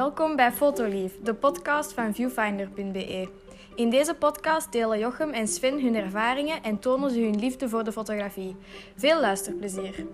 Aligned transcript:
Welkom 0.00 0.36
bij 0.36 0.52
Fotolief, 0.52 1.12
de 1.22 1.34
podcast 1.34 1.92
van 1.92 2.14
viewfinder.be. 2.14 3.28
In 3.74 3.90
deze 3.90 4.14
podcast 4.14 4.72
delen 4.72 4.98
Jochem 4.98 5.30
en 5.30 5.48
Sven 5.48 5.82
hun 5.82 5.94
ervaringen 5.94 6.62
en 6.62 6.78
tonen 6.78 7.10
ze 7.10 7.20
hun 7.20 7.38
liefde 7.38 7.68
voor 7.68 7.84
de 7.84 7.92
fotografie. 7.92 8.56
Veel 8.96 9.20
luisterplezier. 9.20 10.06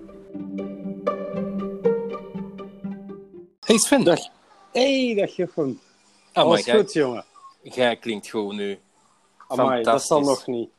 Hey 3.61 3.79
Sven. 3.79 4.05
Dag. 4.05 4.19
Hey, 4.73 5.15
dag 5.15 5.37
Jochem. 5.37 5.81
Oh, 6.33 6.43
Alles 6.43 6.69
goed, 6.69 6.93
jongen? 6.93 7.25
Jij 7.63 7.97
klinkt 7.97 8.27
gewoon 8.27 8.57
nu. 8.57 8.79
Amai, 9.49 9.83
dat 9.83 10.03
zal 10.03 10.21
nog 10.21 10.47
niet. 10.47 10.71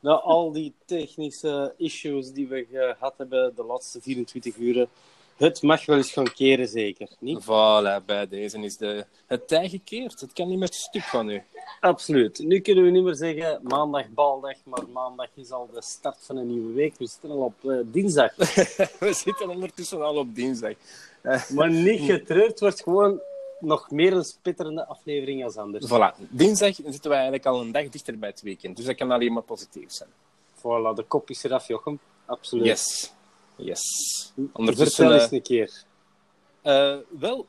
Na 0.00 0.12
al 0.12 0.52
die 0.52 0.74
technische 0.84 1.74
issues 1.76 2.32
die 2.32 2.48
we 2.48 2.66
gehad 2.70 3.14
hebben 3.16 3.54
de 3.54 3.64
laatste 3.64 4.00
24 4.00 4.56
uur, 4.56 4.88
het 5.36 5.62
mag 5.62 5.86
wel 5.86 5.96
eens 5.96 6.12
gaan 6.12 6.32
keren, 6.32 6.68
zeker. 6.68 7.08
Niet? 7.18 7.42
Voilà, 7.42 8.04
bij 8.06 8.28
deze 8.28 8.58
is 8.58 8.76
de, 8.76 9.04
het 9.26 9.48
tij 9.48 9.68
gekeerd. 9.68 10.20
Het 10.20 10.32
kan 10.32 10.48
niet 10.48 10.58
meer 10.58 10.72
stuk 10.72 11.02
van 11.02 11.28
u. 11.28 11.42
Absoluut. 11.80 12.38
Nu 12.38 12.60
kunnen 12.60 12.84
we 12.84 12.90
niet 12.90 13.02
meer 13.02 13.14
zeggen 13.14 13.60
maandag 13.62 14.08
baldag, 14.08 14.56
maar 14.64 14.88
maandag 14.92 15.28
is 15.34 15.50
al 15.50 15.68
de 15.72 15.82
start 15.82 16.16
van 16.20 16.36
een 16.36 16.46
nieuwe 16.46 16.72
week. 16.72 16.98
We 16.98 17.06
zitten 17.06 17.30
al 17.30 17.36
op 17.36 17.70
eh, 17.70 17.76
dinsdag. 17.84 18.34
We 19.00 19.12
zitten 19.12 19.48
ondertussen 19.48 20.02
al 20.02 20.16
op 20.16 20.34
dinsdag. 20.34 20.74
maar 21.48 21.70
niet 21.70 22.00
getreurd, 22.00 22.60
wordt 22.60 22.82
gewoon 22.82 23.20
nog 23.60 23.90
meer 23.90 24.12
een 24.12 24.24
spitterende 24.24 24.86
aflevering 24.86 25.44
als 25.44 25.56
anders. 25.56 25.86
Voilà, 25.86 26.28
dinsdag 26.28 26.74
zitten 26.74 27.10
wij 27.10 27.18
eigenlijk 27.18 27.46
al 27.46 27.60
een 27.60 27.72
dag 27.72 27.88
dichter 27.88 28.18
bij 28.18 28.28
het 28.28 28.42
weekend. 28.42 28.76
Dus 28.76 28.86
dat 28.86 28.94
kan 28.94 29.10
alleen 29.10 29.32
maar 29.32 29.42
positief 29.42 29.92
zijn. 29.92 30.10
Voilà, 30.58 30.94
de 30.94 31.04
kop 31.08 31.30
is 31.30 31.44
eraf, 31.44 31.66
Jochem. 31.66 31.98
Absoluut. 32.26 32.66
Yes. 32.66 33.14
Yes. 33.56 33.82
Vertel 34.34 34.50
Ondertussen... 34.52 35.12
eens 35.12 35.24
eh, 35.24 35.30
een 35.32 35.42
keer. 35.42 35.72
eh, 36.62 36.96
wel, 37.18 37.46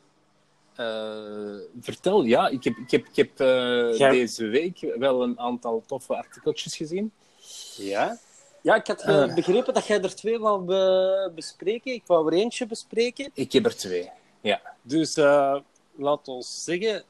eh, 0.76 1.56
vertel. 1.82 2.24
Ja, 2.24 2.48
ik 2.48 2.64
heb, 2.64 2.76
ik 2.78 2.92
heb, 2.92 3.06
ik 3.08 3.16
heb 3.16 3.38
deze 4.12 4.46
week 4.46 4.94
wel 4.98 5.24
een 5.24 5.40
aantal 5.40 5.84
toffe 5.86 6.16
artikeltjes 6.16 6.76
gezien. 6.76 7.12
Ja? 7.78 8.18
Ja, 8.62 8.76
ik 8.76 8.88
had 8.88 9.04
begrepen 9.36 9.74
dat 9.74 9.86
jij 9.88 10.02
er 10.02 10.16
twee 10.16 10.40
wou 10.40 10.62
be- 10.64 11.32
bespreken. 11.36 11.94
Ik 11.94 12.04
wou 12.06 12.28
er 12.28 12.34
eentje 12.40 12.66
bespreken. 12.66 13.30
Ik 13.34 13.52
heb 13.52 13.66
er 13.66 13.76
twee. 13.76 14.10
Ja. 14.42 14.62
Dus 14.82 15.16
laat 15.96 16.28
ons 16.28 16.64
zeggen, 16.64 17.04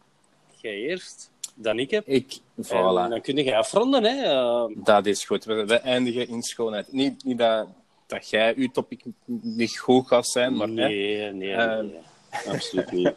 jij 0.61 0.75
eerst, 0.75 1.31
dan 1.55 1.79
ik 1.79 1.91
heb. 1.91 2.07
Ik, 2.07 2.39
En 2.55 2.65
voilà. 2.65 3.09
dan 3.09 3.21
kun 3.21 3.35
je 3.35 3.55
afronden. 3.55 4.03
Hè. 4.03 4.81
Dat 4.83 5.05
is 5.05 5.25
goed. 5.25 5.45
We, 5.45 5.65
we 5.65 5.75
eindigen 5.79 6.27
in 6.27 6.41
schoonheid. 6.41 6.91
Niet, 6.91 7.23
niet 7.23 7.37
dat, 7.37 7.67
dat 8.07 8.29
jij 8.29 8.55
uw 8.55 8.67
topic 8.67 9.03
niet 9.41 9.77
goed 9.77 10.07
gaat 10.07 10.27
zijn, 10.27 10.55
maar 10.55 10.67
hè, 10.67 10.73
nee, 10.73 11.31
nee, 11.31 11.53
Eh. 11.53 11.77
nee. 11.79 11.99
Absoluut 12.47 12.91
niet. 12.91 13.13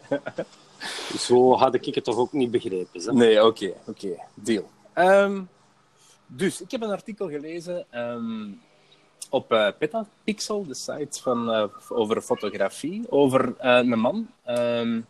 Zo 1.27 1.56
had 1.56 1.74
ik 1.74 1.94
het 1.94 2.05
toch 2.05 2.16
ook 2.16 2.32
niet 2.32 2.50
begrepen. 2.50 3.02
Hè? 3.02 3.12
Nee, 3.12 3.44
oké, 3.44 3.72
oké, 3.86 4.08
deal. 4.34 4.70
Ehm, 4.92 5.42
dus, 6.27 6.60
ik 6.60 6.70
heb 6.70 6.82
een 6.82 6.91
artikel 6.91 7.28
gelezen 7.28 7.86
ehm, 7.91 8.48
op 9.30 9.52
eh 9.52 9.69
Petapixel, 9.78 10.66
de 10.66 10.74
site 10.74 11.20
van, 11.22 11.50
eh, 11.52 11.64
over 11.88 12.20
fotografie, 12.22 13.10
over 13.10 13.56
eh, 13.58 13.77
een 13.77 13.98
man 13.98 14.28
ehm, 14.44 15.00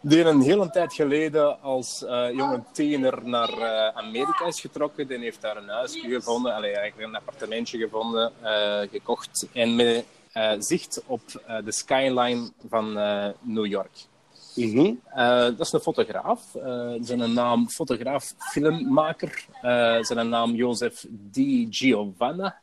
die 0.00 0.24
een 0.24 0.40
hele 0.40 0.70
tijd 0.70 0.94
geleden 0.94 1.62
als 1.62 2.04
eh, 2.04 2.30
jonge 2.32 2.62
tiener 2.72 3.28
naar 3.28 3.48
eh, 3.48 3.96
Amerika 3.96 4.46
is 4.46 4.60
getrokken. 4.60 5.06
Die 5.06 5.18
heeft 5.18 5.40
daar 5.40 5.56
een 5.56 5.68
huisje 5.68 6.08
gevonden, 6.08 6.54
allee, 6.54 6.76
eigenlijk 6.76 7.08
een 7.08 7.16
appartementje 7.16 7.78
gevonden, 7.78 8.32
eh, 8.42 8.80
gekocht 8.90 9.46
en 9.52 9.76
met 9.76 10.04
eh, 10.32 10.52
zicht 10.58 11.02
op 11.06 11.20
eh, 11.46 11.56
de 11.64 11.72
skyline 11.72 12.50
van 12.68 12.98
eh, 12.98 13.28
New 13.40 13.66
York. 13.66 14.06
Mhm. 14.54 14.94
Eh, 15.14 15.38
dat 15.40 15.60
is 15.60 15.72
een 15.72 15.80
fotograaf. 15.80 16.54
Eh, 16.54 16.90
zijn 17.00 17.32
naam 17.32 17.68
fotograaf, 17.68 18.34
filmmaker. 18.38 19.44
Eh, 19.62 20.02
zijn 20.02 20.28
naam 20.28 20.54
Jozef 20.54 21.06
Di 21.08 21.66
Giovanna. 21.70 22.56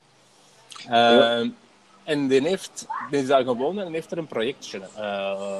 Ja. 0.87 1.43
En 2.03 2.27
die, 2.27 2.47
heeft, 2.47 2.87
die 3.09 3.21
is 3.21 3.27
daar 3.27 3.43
gewoond 3.43 3.79
en 3.79 3.93
heeft 3.93 4.11
er 4.11 4.17
een 4.17 4.27
projectje 4.27 4.81
eh, 4.95 5.57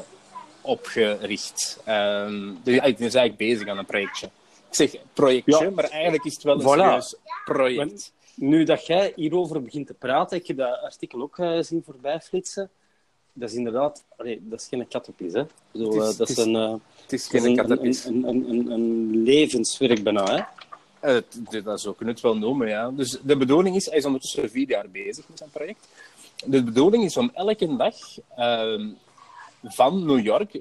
opgericht. 0.66 1.80
Ehm 1.86 2.48
die, 2.64 2.82
die 2.82 2.92
is 2.92 3.00
eigenlijk 3.00 3.38
bezig 3.38 3.68
aan 3.68 3.78
een 3.78 3.86
projectje. 3.86 4.26
Ik 4.70 4.76
zeg 4.76 4.96
projectje, 5.14 5.64
Ja. 5.64 5.70
maar 5.70 5.90
eigenlijk 5.90 6.24
is 6.26 6.34
het 6.34 6.44
wel 6.44 6.56
een 6.56 6.62
Voilà. 6.62 6.66
serieus 6.82 7.16
project. 7.46 8.12
Nu 8.36 8.64
dat 8.64 8.86
jij 8.86 9.14
hierover 9.16 9.62
begint 9.62 9.88
te 9.88 9.94
praten, 9.94 10.38
ik 10.38 10.48
heb 10.48 10.58
dat 10.58 10.80
artikel 10.82 11.22
ook 11.22 11.38
eh, 11.40 11.58
zien 11.62 11.84
voorbij 11.86 12.20
flitsen. 12.20 12.70
Dat 13.34 13.50
is 13.50 13.56
inderdaad, 13.56 14.04
allee, 14.18 14.40
dat 14.44 14.60
is 14.60 14.68
geen 14.68 14.88
kattenpis, 14.88 15.34
hè? 15.34 15.44
Zo, 15.74 15.84
Het 15.84 15.94
is- 15.94 16.12
eh, 16.12 16.18
dat 16.18 16.30
is 16.30 16.38
is 16.38 16.46
een, 16.46 16.56
eh, 16.56 16.74
Het 17.02 17.14
is 17.14 17.28
geen 17.28 17.46
een, 17.46 17.56
kattenpis. 17.56 18.06
een, 18.06 18.24
een, 18.28 18.50
een, 18.50 18.72
een 18.72 19.24
levenswerk 19.24 20.04
bijna, 20.04 20.24
hè? 21.02 21.22
Dat 21.64 21.82
zo 21.82 21.94
kun 21.94 22.06
je 22.06 22.12
het 22.12 22.22
wel 22.22 22.38
noemen, 22.38 22.68
ja. 22.68 22.92
Dus 22.92 23.18
de 23.24 23.38
bedoeling 23.38 23.76
is, 23.76 23.86
hij 23.86 23.98
is 23.98 24.06
ondertussen 24.06 24.50
vier 24.50 24.68
jaar 24.70 24.90
bezig 24.90 25.28
met 25.30 25.38
zijn 25.38 25.50
project. 25.50 25.88
De 26.46 26.64
bedoeling 26.64 27.04
is 27.04 27.18
om 27.18 27.32
elke 27.34 27.76
dag 27.76 27.96
ehm, 28.36 28.88
van 29.68 30.06
New 30.06 30.20
York, 30.20 30.60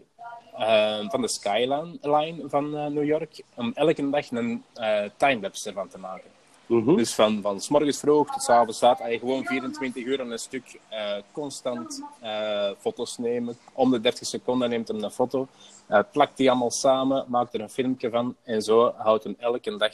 ehm, 0.59 1.09
van 1.09 1.21
de 1.21 1.29
skyline 1.29 2.43
van 2.49 2.77
eh, 2.77 2.87
New 2.87 3.05
York, 3.05 3.43
om 3.55 3.73
elke 3.75 4.11
dag 4.11 4.31
een 4.31 4.65
eh 4.75 5.05
timelapse 5.17 5.69
ervan 5.69 5.89
te 5.89 5.99
maken. 5.99 6.31
Mhm. 6.67 6.97
Dus 6.97 7.15
van, 7.15 7.43
van 7.43 7.61
s 7.61 7.69
morgens 7.69 7.99
vroeg 7.99 8.33
tot 8.33 8.43
s 8.43 8.49
avonds 8.49 8.81
laat, 8.81 9.01
gewoon 9.03 9.45
24 9.45 10.05
uur 10.05 10.21
aan 10.21 10.31
een 10.31 10.39
stuk 10.39 10.81
eh, 10.89 11.17
constant 11.33 12.03
eh, 12.21 12.71
foto's 12.79 13.19
nemen. 13.19 13.57
Om 13.73 13.91
de 13.91 14.01
30 14.01 14.27
seconden 14.27 14.71
neemt 14.71 14.89
hij 14.89 14.99
een 14.99 15.11
foto, 15.11 15.47
eh, 15.87 16.01
plakt 16.13 16.37
die 16.37 16.51
allemaal 16.51 16.71
samen, 16.71 17.25
maakt 17.29 17.55
er 17.55 17.61
een 17.61 17.71
filmpje 17.71 18.11
van 18.11 18.37
en 18.43 18.63
zo 18.63 18.93
houdt 18.97 19.25
hem 19.25 19.37
elke 19.39 19.77
dag 19.77 19.93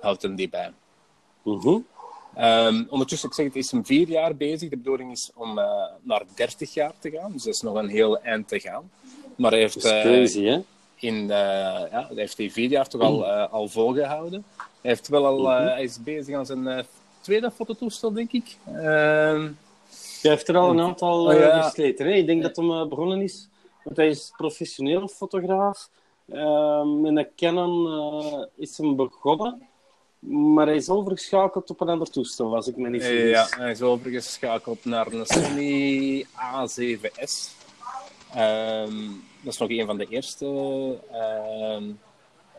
houdt 0.00 0.22
hem 0.22 0.34
die 0.34 0.48
bij. 0.48 0.72
Mhm. 1.42 1.78
Ehm, 2.36 2.84
ondertussen, 2.88 3.28
ik 3.28 3.34
zeg 3.34 3.46
het, 3.46 3.56
is 3.56 3.70
hem 3.70 3.86
vier 3.86 4.08
jaar 4.08 4.36
bezig. 4.36 4.70
De 4.70 4.76
bedoeling 4.76 5.12
is 5.12 5.30
om 5.34 5.58
eh, 5.58 5.84
naar 6.02 6.22
30 6.34 6.74
jaar 6.74 6.92
te 6.98 7.10
gaan, 7.10 7.32
dus 7.32 7.42
dat 7.42 7.54
is 7.54 7.60
nog 7.60 7.74
een 7.74 7.88
heel 7.88 8.22
eind 8.22 8.48
te 8.48 8.60
gaan. 8.60 8.90
Maar 9.36 9.50
hij 9.50 9.60
heeft, 9.60 9.74
Dat 9.74 9.84
is 9.84 9.90
eh, 9.90 10.00
crazy, 10.00 10.44
hè? 10.44 10.60
in, 10.96 11.30
eh, 11.30 11.90
ja, 11.90 12.06
hij 12.06 12.14
heeft 12.14 12.36
die 12.36 12.52
vier 12.52 12.68
jaar 12.68 12.88
toch 12.88 13.00
al, 13.00 13.26
eh, 13.26 13.52
al 13.52 13.68
volgehouden. 13.68 14.44
Hij, 14.56 14.90
heeft 14.90 15.08
wel 15.08 15.26
al, 15.26 15.52
eh, 15.52 15.64
hij 15.64 15.82
is 15.82 16.02
bezig 16.02 16.34
aan 16.34 16.46
zijn 16.46 16.86
tweede 17.20 17.50
fototoestel, 17.50 18.12
denk 18.12 18.32
ik. 18.32 18.56
Ehm, 18.66 19.48
Jij 20.22 20.34
heeft 20.34 20.48
er 20.48 20.56
al 20.56 20.70
een 20.70 20.80
aantal 20.80 21.26
Oh, 21.26 21.38
ja. 21.38 21.72
Hè? 21.74 22.12
Ik 22.12 22.26
denk 22.26 22.42
dat 22.42 22.56
hem 22.56 22.88
begonnen 22.88 23.20
is, 23.20 23.48
want 23.84 23.96
hij 23.96 24.08
is 24.08 24.32
professioneel 24.36 25.08
fotograaf. 25.08 25.88
Ehm 26.32 27.00
met 27.00 27.16
een 27.16 27.28
Canon 27.36 28.48
is 28.56 28.78
hem 28.78 28.96
begonnen, 28.96 29.62
maar 30.26 30.66
hij 30.66 30.76
is 30.76 30.88
overgeschakeld 30.88 31.70
op 31.70 31.80
een 31.80 31.88
ander 31.88 32.10
toestel, 32.10 32.54
als 32.54 32.66
ik 32.66 32.76
me 32.76 32.88
niet 32.88 33.02
vergis. 33.04 33.30
ja, 33.30 33.46
hij 33.58 33.70
is 33.70 33.82
overgeschakeld 33.82 34.84
naar 34.84 35.06
een 35.12 35.26
Sony 35.26 36.24
A7S. 36.24 37.50
Ehm, 38.34 38.96
dat 39.42 39.52
is 39.52 39.58
nog 39.58 39.68
een 39.70 39.86
van 39.86 39.98
de 39.98 40.06
eerste 40.08 40.46
ehm, 41.12 41.84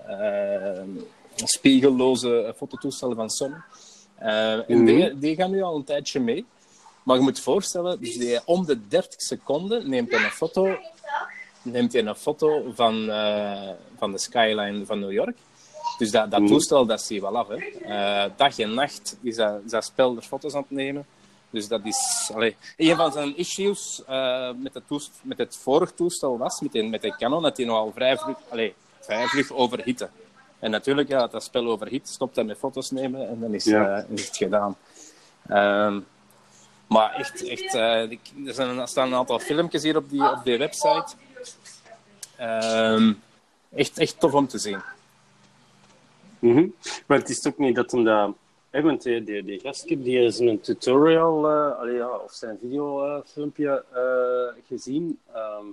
ehm, 0.08 0.90
spiegelloze 1.36 2.54
fototoestellen 2.58 3.16
van 3.16 3.30
Sony. 3.30 3.56
En 4.18 4.64
Mhm. 4.68 4.86
die, 4.86 5.18
die 5.20 5.36
gaan 5.36 5.52
nu 5.52 5.62
al 5.62 5.76
een 5.76 5.84
tijdje 5.84 6.20
mee. 6.20 6.46
Maar 7.04 7.16
je 7.18 7.22
moet 7.22 7.38
je 7.38 7.44
voorstellen, 7.44 8.00
dus 8.02 8.18
die, 8.18 8.40
om 8.46 8.66
de 8.66 8.88
30 8.88 9.22
seconden 9.22 9.90
neemt 9.90 10.12
hij 10.12 10.24
een 10.24 10.30
foto, 10.32 10.78
neemt 11.62 11.94
hij 11.94 12.06
een 12.06 12.16
foto 12.16 12.72
van, 12.76 13.10
eh, 13.10 13.70
van 13.98 14.12
de 14.12 14.18
skyline 14.18 14.86
van 14.86 15.00
New 15.00 15.12
York. 15.12 15.38
Dus 15.98 16.12
dat, 16.12 16.32
dat 16.32 16.40
Mhm. 16.40 16.50
toestel, 16.50 16.86
dat 16.86 17.02
zie 17.02 17.16
je 17.16 17.22
wel 17.22 17.38
af. 17.38 17.48
Hè. 17.48 17.56
Eh, 17.56 18.32
dag 18.36 18.60
en 18.60 18.74
nacht 18.74 19.18
is 19.22 19.36
dat, 19.36 19.60
is 19.66 19.72
dat 19.72 19.84
spel 19.86 20.16
er 20.16 20.22
foto's 20.22 20.54
aan 20.54 20.62
het 20.62 20.72
nemen. 20.72 21.06
Dus 21.50 21.68
dat 21.68 21.82
is... 21.84 22.30
Allee, 22.34 22.56
een 22.78 22.96
van 22.96 23.12
zijn 23.12 23.38
issues 23.38 24.02
eh, 24.08 24.50
met, 24.58 24.74
het 24.74 25.10
met 25.22 25.38
het 25.38 25.58
vorige 25.62 25.94
toestel 25.94 26.38
was, 26.38 26.62
met 26.62 26.72
de, 26.72 26.84
met 26.84 27.02
de 27.02 27.16
Canon, 27.16 27.42
dat 27.42 27.58
hij 27.58 27.66
nogal 27.66 27.92
vrij 27.96 28.18
vlug, 28.18 28.38
vrij 29.00 29.26
vlug 29.28 29.52
overhitte. 29.54 30.10
En 30.60 30.72
natuurlijk, 30.72 31.08
ja, 31.10 31.28
dat 31.28 31.44
spel 31.44 31.66
overhit, 31.68 32.08
stopt 32.08 32.36
hij 32.36 32.46
met 32.46 32.58
foto's 32.58 32.92
nemen 32.92 33.28
en 33.30 33.40
dan 33.40 33.54
is, 33.54 33.64
Ja. 33.64 33.98
eh, 33.98 34.04
is 34.10 34.26
het 34.28 34.38
gedaan. 34.38 34.78
Ehm, 35.48 36.00
maar 36.88 37.14
echt, 37.14 37.48
echt 37.48 37.74
er, 37.74 38.18
zijn, 38.46 38.78
er 38.80 38.88
staan 38.88 39.08
een 39.08 39.18
aantal 39.18 39.40
filmpjes 39.40 39.84
hier 39.84 39.98
op 39.98 40.10
die, 40.10 40.32
op 40.32 40.40
die 40.44 40.58
website. 40.58 41.06
Ehm, 42.38 43.14
echt, 43.76 43.98
echt 43.98 44.20
tof 44.20 44.34
om 44.34 44.48
te 44.48 44.58
zien. 44.58 44.82
Mhm. 46.40 46.68
Maar 47.06 47.18
het 47.18 47.30
is 47.30 47.48
ook 47.48 47.58
niet 47.58 47.76
dat 47.76 47.92
hem 47.92 48.04
dat... 48.04 48.36
Hè, 48.70 48.82
want 48.82 49.04
die, 49.04 49.24
die, 49.24 49.44
die 49.44 49.60
gastje 49.60 50.02
die 50.02 50.20
is 50.20 50.40
een 50.40 50.60
tutorial, 50.60 51.50
eh, 51.50 51.80
allee, 51.80 51.96
ja, 51.96 52.18
of 52.18 52.32
zijn 52.32 52.58
videofilmpje 52.62 53.84
eh 53.94 54.64
gezien. 54.68 55.20
Ehm, 55.34 55.66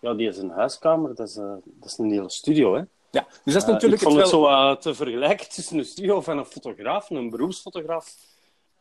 ja, 0.00 0.14
die 0.14 0.28
is 0.28 0.38
een 0.38 0.50
huiskamer, 0.50 1.14
dat 1.14 1.28
is, 1.28 1.36
eh, 1.36 1.52
dat 1.64 1.90
is 1.90 1.98
een 1.98 2.10
hele 2.10 2.30
studio, 2.30 2.74
hè. 2.74 2.82
Ja, 3.10 3.26
dus 3.44 3.54
dat 3.54 3.62
is 3.62 3.68
natuurlijk 3.68 4.02
ik 4.02 4.08
vond 4.08 4.20
het 4.20 4.30
wel... 4.30 4.48
zo 4.50 4.76
te 4.76 4.94
vergelijken 4.94 5.48
tussen 5.48 5.78
een 5.78 5.84
studio 5.84 6.20
van 6.20 6.38
een 6.38 6.44
fotograaf, 6.44 7.10
een 7.10 7.30
beroepsfotograaf, 7.30 8.14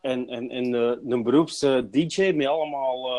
en, 0.02 0.28
en, 0.30 0.50
en 0.50 0.74
een 1.12 1.24
beroeps-DJ 1.24 2.32
met 2.36 2.48
allemaal 2.48 3.10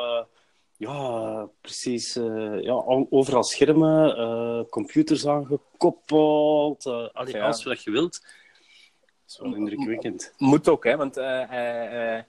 ja, 0.81 1.49
precies. 1.61 2.17
eh, 2.17 2.61
ja, 2.63 2.73
al- 2.73 3.07
overal 3.11 3.45
schermen, 3.45 4.17
eh, 4.17 4.61
computers 4.71 5.27
aangekoppeld. 5.27 6.87
eh 6.87 7.09
allee, 7.13 7.35
Ja. 7.35 7.45
alles 7.45 7.65
wat 7.65 7.83
je 7.83 7.91
wilt. 7.91 8.21
Dat 8.21 8.31
is 9.27 9.39
wel 9.39 9.55
indrukwekkend. 9.55 10.33
Moet 10.39 10.69
ook, 10.69 10.85
hè, 10.85 10.97
want 10.97 11.15
hij, 11.15 12.27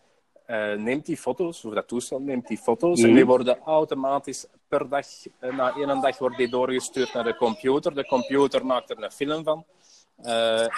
neemt 0.77 1.05
die 1.05 1.17
foto's, 1.17 1.65
of 1.65 1.73
dat 1.73 1.87
toestel 1.87 2.19
neemt 2.19 2.47
die 2.47 2.57
foto's, 2.57 2.99
Mhm. 2.99 3.09
en 3.09 3.15
die 3.15 3.25
worden 3.25 3.59
automatisch 3.59 4.45
per 4.67 4.89
dag, 4.89 5.05
na 5.39 5.73
één 5.75 6.01
dag, 6.01 6.17
wordt 6.17 6.37
die 6.37 6.49
doorgestuurd 6.49 7.13
naar 7.13 7.23
de 7.23 7.35
computer. 7.35 7.95
De 7.95 8.05
computer 8.05 8.65
maakt 8.65 8.89
er 8.89 9.03
een 9.03 9.11
film 9.11 9.43
van 9.43 9.65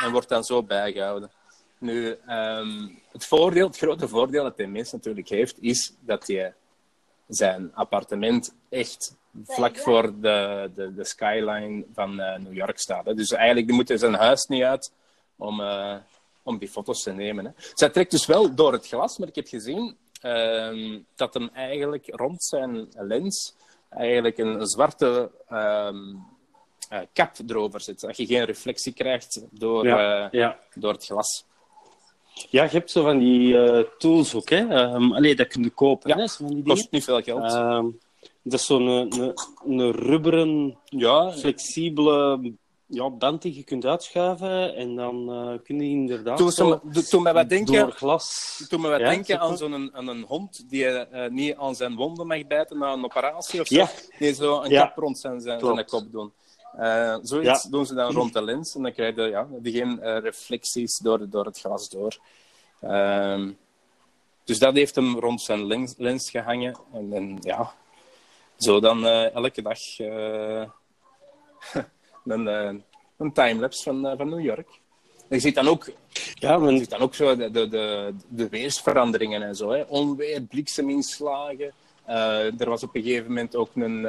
en 0.03 0.11
wordt 0.11 0.29
dan 0.29 0.43
zo 0.43 0.63
bijgehouden. 0.63 1.31
Nu, 1.79 2.17
ehm, 2.27 2.87
het 3.11 3.25
voordeel, 3.25 3.67
het 3.67 3.77
grote 3.77 4.07
voordeel 4.07 4.43
dat 4.43 4.57
die 4.57 4.67
mens 4.67 4.91
natuurlijk 4.91 5.29
heeft, 5.29 5.61
is 5.61 5.95
dat 5.99 6.27
hij 6.27 6.53
zijn 7.27 7.71
appartement 7.75 8.55
echt 8.69 9.15
vlak 9.45 9.77
voor 9.77 10.19
de, 10.21 10.71
de, 10.75 10.93
de 10.93 11.05
skyline 11.05 11.85
van 11.93 12.19
eh, 12.19 12.39
New 12.39 12.53
York 12.53 12.79
staat. 12.79 13.05
Hè. 13.05 13.13
Dus 13.13 13.31
eigenlijk 13.31 13.71
moet 13.71 13.87
hij 13.87 13.97
zijn 13.97 14.13
huis 14.13 14.45
niet 14.45 14.63
uit 14.63 14.91
om, 15.35 15.61
eh, 15.61 15.95
om 16.43 16.57
die 16.57 16.69
foto's 16.69 17.03
te 17.03 17.11
nemen. 17.11 17.45
Hè. 17.45 17.51
Zij 17.73 17.89
trekt 17.89 18.11
dus 18.11 18.25
wel 18.25 18.55
door 18.55 18.71
het 18.73 18.87
glas, 18.87 19.17
maar 19.17 19.27
ik 19.27 19.35
heb 19.35 19.47
gezien 19.47 19.97
ehm, 20.21 20.99
dat 21.15 21.33
hem 21.33 21.49
eigenlijk 21.53 22.05
rond 22.07 22.43
zijn 22.43 22.87
lens 22.93 23.55
eigenlijk 23.89 24.37
een, 24.37 24.67
zwarte 24.67 25.31
ehm, 25.47 26.15
eh, 26.89 26.99
kap 27.13 27.31
erover 27.47 27.81
zit. 27.81 27.99
Dat 27.99 28.17
je 28.17 28.25
geen 28.25 28.45
reflectie 28.45 28.93
krijgt 28.93 29.41
door, 29.49 29.85
Ja, 29.85 30.25
eh, 30.25 30.31
ja. 30.31 30.59
door 30.73 30.93
het 30.93 31.05
glas. 31.05 31.45
Ja, 32.33 32.63
je 32.63 32.69
hebt 32.69 32.91
zo 32.91 33.03
van 33.03 33.19
die 33.19 33.57
eh, 33.57 33.83
tools 33.97 34.35
ook. 34.35 34.49
Hè? 34.49 34.67
Ehm, 34.67 35.11
allee, 35.11 35.35
dat 35.35 35.47
kun 35.47 35.63
je 35.63 35.69
kopen. 35.69 36.09
Ja, 36.09 36.15
hè? 36.15 36.27
Zo 36.27 36.45
van 36.45 36.53
die. 36.53 36.63
Kost 36.63 36.91
niet 36.91 37.03
veel 37.03 37.21
geld. 37.21 37.43
Ehm, 37.43 37.85
dat 38.43 38.59
is 38.59 38.65
zo'n 38.65 38.87
een, 38.87 39.21
een, 39.21 39.33
een 39.79 39.91
rubberen, 39.91 40.77
ja, 40.85 41.31
flexibele 41.31 42.53
ja, 42.93 43.09
band 43.09 43.41
die 43.41 43.55
je 43.55 43.63
kunt 43.63 43.85
uitschuiven. 43.85 44.75
En 44.75 44.95
dan 44.95 45.31
eh, 45.31 45.63
kun 45.63 45.79
je 45.79 45.89
inderdaad 45.89 46.37
toen, 46.37 46.51
zo 46.51 46.81
toen, 47.09 47.23
wat 47.23 47.49
denken, 47.49 47.73
door 47.73 47.91
glas... 47.91 48.65
toen 48.69 48.81
me 48.81 48.89
wat 48.89 48.99
Ja, 48.99 49.09
denken 49.09 49.39
aan 49.39 49.57
zo'n 49.57 49.95
aan 49.95 50.07
een 50.07 50.23
hond 50.23 50.69
die 50.69 50.85
eh, 50.85 51.31
niet 51.31 51.55
aan 51.55 51.75
zijn 51.75 51.95
wonden 51.95 52.27
mag 52.27 52.47
bijten 52.47 52.77
na 52.77 52.93
een 52.93 53.03
operatie 53.03 53.61
of 53.61 53.67
zo. 53.67 53.75
Ja. 53.75 53.89
Die 54.19 54.33
zo 54.33 54.61
een 54.61 54.71
kap 54.71 54.97
rond 54.97 55.19
zijn, 55.19 55.41
zijn, 55.41 55.59
zijn 55.59 55.85
kop 55.85 56.11
doen. 56.11 56.33
Eh, 56.77 57.15
zoiets 57.21 57.63
Ja. 57.63 57.69
doen 57.69 57.85
ze 57.85 57.93
dan 57.93 58.11
rond 58.11 58.33
de 58.33 58.41
lens 58.41 58.75
en 58.75 58.81
dan 58.81 58.93
krijg 58.93 59.15
je 59.15 59.21
ja, 59.21 59.47
geen 59.63 60.01
eh, 60.01 60.19
reflecties 60.19 60.97
door, 60.97 61.29
door 61.29 61.45
het 61.45 61.59
glas 61.59 61.89
door. 61.89 62.17
Ehm, 62.81 63.51
dus 64.43 64.59
dat 64.59 64.73
heeft 64.73 64.95
hem 64.95 65.19
rond 65.19 65.41
zijn 65.41 65.65
lens, 65.65 65.93
lens 65.97 66.29
gehangen. 66.29 66.75
En, 66.93 67.13
en 67.13 67.37
ja, 67.41 67.73
zo 68.57 68.79
dan 68.79 69.05
eh, 69.05 69.35
elke 69.35 69.61
dag 69.61 69.79
een, 72.25 72.45
een 73.17 73.33
timelapse 73.33 73.83
van, 73.83 74.13
van 74.17 74.29
New 74.29 74.43
York. 74.43 74.67
En 75.17 75.35
je 75.35 75.39
ziet 75.39 75.55
dan 75.55 75.67
ook 75.67 75.89
Ja, 76.33 76.57
maar 76.57 76.71
je 76.71 76.77
ziet 76.77 76.89
dan 76.89 76.99
ook 76.99 77.15
zo 77.15 77.35
de, 77.35 77.51
de, 77.51 77.67
de, 77.67 78.13
de 78.27 78.49
weersveranderingen 78.49 79.41
en 79.41 79.55
zo. 79.55 79.69
Hè. 79.69 79.81
Onweer, 79.81 80.41
blikseminslagen. 80.41 81.73
Er 82.57 82.69
was 82.69 82.83
op 82.83 82.95
een 82.95 83.03
gegeven 83.03 83.27
moment 83.27 83.55
ook 83.55 83.69
een... 83.75 84.05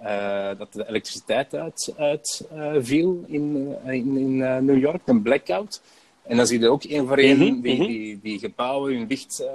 eh, 0.00 0.50
dat 0.58 0.72
de 0.72 0.88
elektriciteit 0.88 1.54
uit, 1.54 1.94
uit 1.96 2.46
eh, 2.50 2.74
viel 2.78 3.24
in, 3.26 3.76
eh, 3.84 3.92
in, 3.92 4.16
in 4.16 4.36
New 4.64 4.78
York, 4.78 5.00
een 5.04 5.22
blackout. 5.22 5.80
En 6.22 6.36
dan 6.36 6.46
zie 6.46 6.60
je 6.60 6.68
ook 6.68 6.84
één 6.84 7.06
voor 7.06 7.16
één 7.16 7.38
Mhm, 7.38 7.60
die, 7.60 7.74
mhm. 7.74 7.86
die, 7.86 8.20
die 8.20 8.38
gebouwen 8.38 8.94
hun 8.94 9.06
licht 9.06 9.48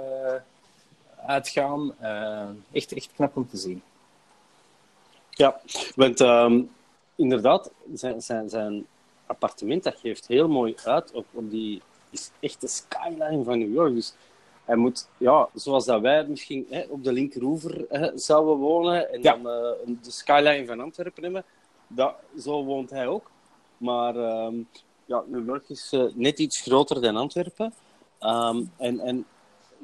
uitgaan. 1.26 1.94
Echt, 2.72 2.92
echt 2.92 3.10
knap 3.14 3.36
om 3.36 3.48
te 3.48 3.56
zien. 3.56 3.82
Ja, 5.30 5.60
want 5.94 6.20
ehm, 6.20 6.60
inderdaad, 7.14 7.70
zijn, 7.94 8.20
zijn, 8.22 8.48
zijn 8.48 8.86
appartement 9.26 9.82
dat 9.82 9.96
geeft 10.00 10.26
heel 10.26 10.48
mooi 10.48 10.74
uit 10.84 11.12
op, 11.12 11.26
op 11.32 11.50
die 11.50 11.82
is 12.10 12.30
echte 12.40 12.66
skyline 12.66 13.44
van 13.44 13.58
New 13.58 13.74
York. 13.74 13.94
Dus 13.94 14.14
hij 14.64 14.76
moet, 14.76 15.08
ja, 15.16 15.48
zoals 15.54 15.84
dat 15.84 16.00
wij 16.00 16.26
misschien 16.26 16.66
hè, 16.70 16.84
op 16.88 17.04
de 17.04 17.12
linkeroever 17.12 17.84
hè, 17.88 18.18
zouden 18.18 18.56
wonen 18.56 19.12
en 19.12 19.22
Ja. 19.22 19.32
dan 19.36 19.48
eh, 19.52 19.94
de 20.02 20.10
skyline 20.10 20.66
van 20.66 20.80
Antwerpen 20.80 21.22
hebben, 21.22 21.44
dat, 21.86 22.14
zo 22.38 22.64
woont 22.64 22.90
hij 22.90 23.06
ook. 23.06 23.30
Maar 23.76 24.16
ehm, 24.16 24.54
ja, 25.04 25.22
New 25.26 25.46
York 25.46 25.68
is 25.68 25.88
eh, 25.92 26.04
net 26.14 26.38
iets 26.38 26.60
groter 26.60 27.00
dan 27.00 27.16
Antwerpen. 27.16 27.74
Ehm, 28.18 28.62
en, 28.76 29.00
en 29.00 29.26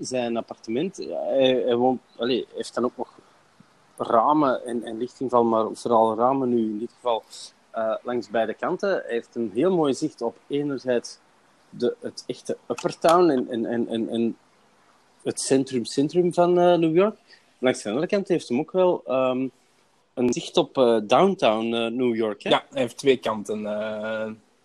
zijn 0.00 0.36
appartement, 0.36 0.96
ja, 0.96 1.22
hij, 1.22 1.62
hij 1.64 1.76
woont, 1.76 2.00
allee, 2.16 2.46
heeft 2.54 2.74
dan 2.74 2.84
ook 2.84 2.96
nog 2.96 3.18
ramen 3.96 4.64
en, 4.64 4.82
en 4.82 4.98
lichtinval, 4.98 5.44
maar 5.44 5.66
vooral 5.72 6.16
ramen 6.16 6.48
nu 6.48 6.58
in 6.58 6.78
dit 6.78 6.92
geval 6.92 7.22
eh, 7.70 7.94
langs 8.02 8.30
beide 8.30 8.54
kanten. 8.54 8.88
Hij 8.90 9.02
heeft 9.06 9.34
een 9.34 9.50
heel 9.54 9.74
mooi 9.74 9.94
zicht 9.94 10.22
op 10.22 10.36
enerzijds 10.46 11.18
de, 11.70 11.96
het 12.00 12.24
echte 12.26 12.56
Upper 12.68 12.98
Town 12.98 13.28
en, 13.30 13.48
en, 13.50 13.66
en, 13.66 13.88
en, 13.88 14.08
en 14.08 14.36
het 15.22 15.40
centrum-centrum 15.40 16.32
van 16.34 16.58
eh, 16.58 16.74
New 16.76 16.96
York. 16.96 17.16
Langs 17.58 17.82
de 17.82 17.88
andere 17.88 18.06
kant 18.06 18.28
heeft 18.28 18.48
hem 18.48 18.58
ook 18.58 18.72
wel 18.72 19.02
ehm, 19.06 19.46
een 20.14 20.32
zicht 20.32 20.56
op 20.56 20.78
eh, 20.78 20.96
downtown 21.02 21.74
eh, 21.74 21.86
New 21.90 22.14
York. 22.16 22.42
Hè? 22.42 22.50
Ja, 22.50 22.64
hij 22.70 22.80
heeft 22.82 22.96
twee 22.96 23.16
kanten. 23.16 23.58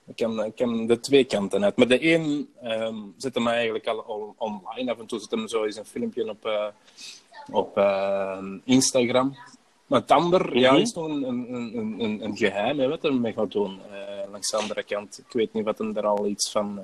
ik, 0.07 0.15
kan, 0.15 0.43
ik 0.45 0.55
kan 0.55 0.87
de 0.87 0.99
twee 0.99 1.23
kanten 1.23 1.63
uit. 1.63 1.75
Maar 1.75 1.87
de 1.87 2.13
een 2.13 2.49
ehm, 2.61 2.95
zet 3.17 3.35
hem 3.35 3.47
eigenlijk 3.47 3.87
al 3.87 3.97
on- 3.97 4.33
online. 4.37 4.91
Af 4.91 4.99
en 4.99 5.05
toe 5.05 5.19
zet 5.19 5.31
hem 5.31 5.47
zo 5.47 5.63
eens 5.63 5.77
een 5.77 5.85
filmpje 5.85 6.29
op, 6.29 6.71
op 7.51 7.77
Instagram. 8.63 9.35
Maar 9.87 10.01
het 10.01 10.11
ander 10.11 10.57
ja, 10.57 10.71
Mhm. 10.71 10.81
is 10.81 10.93
nog 10.93 11.05
een, 11.07 11.23
een, 11.23 11.53
een, 11.53 11.95
een, 11.99 12.23
een 12.23 12.37
geheim 12.37 12.79
hè, 12.79 12.87
wat 12.87 13.01
hij 13.01 13.11
mee 13.11 13.33
gaat 13.33 13.51
doen. 13.51 13.79
langs 14.31 14.49
de 14.51 14.57
andere 14.57 14.83
kant. 14.83 15.23
Ik 15.27 15.33
weet 15.33 15.53
niet 15.53 15.63
wat 15.63 15.77
hem 15.77 15.97
er 15.97 16.05
al 16.05 16.27
iets 16.27 16.51
van 16.51 16.79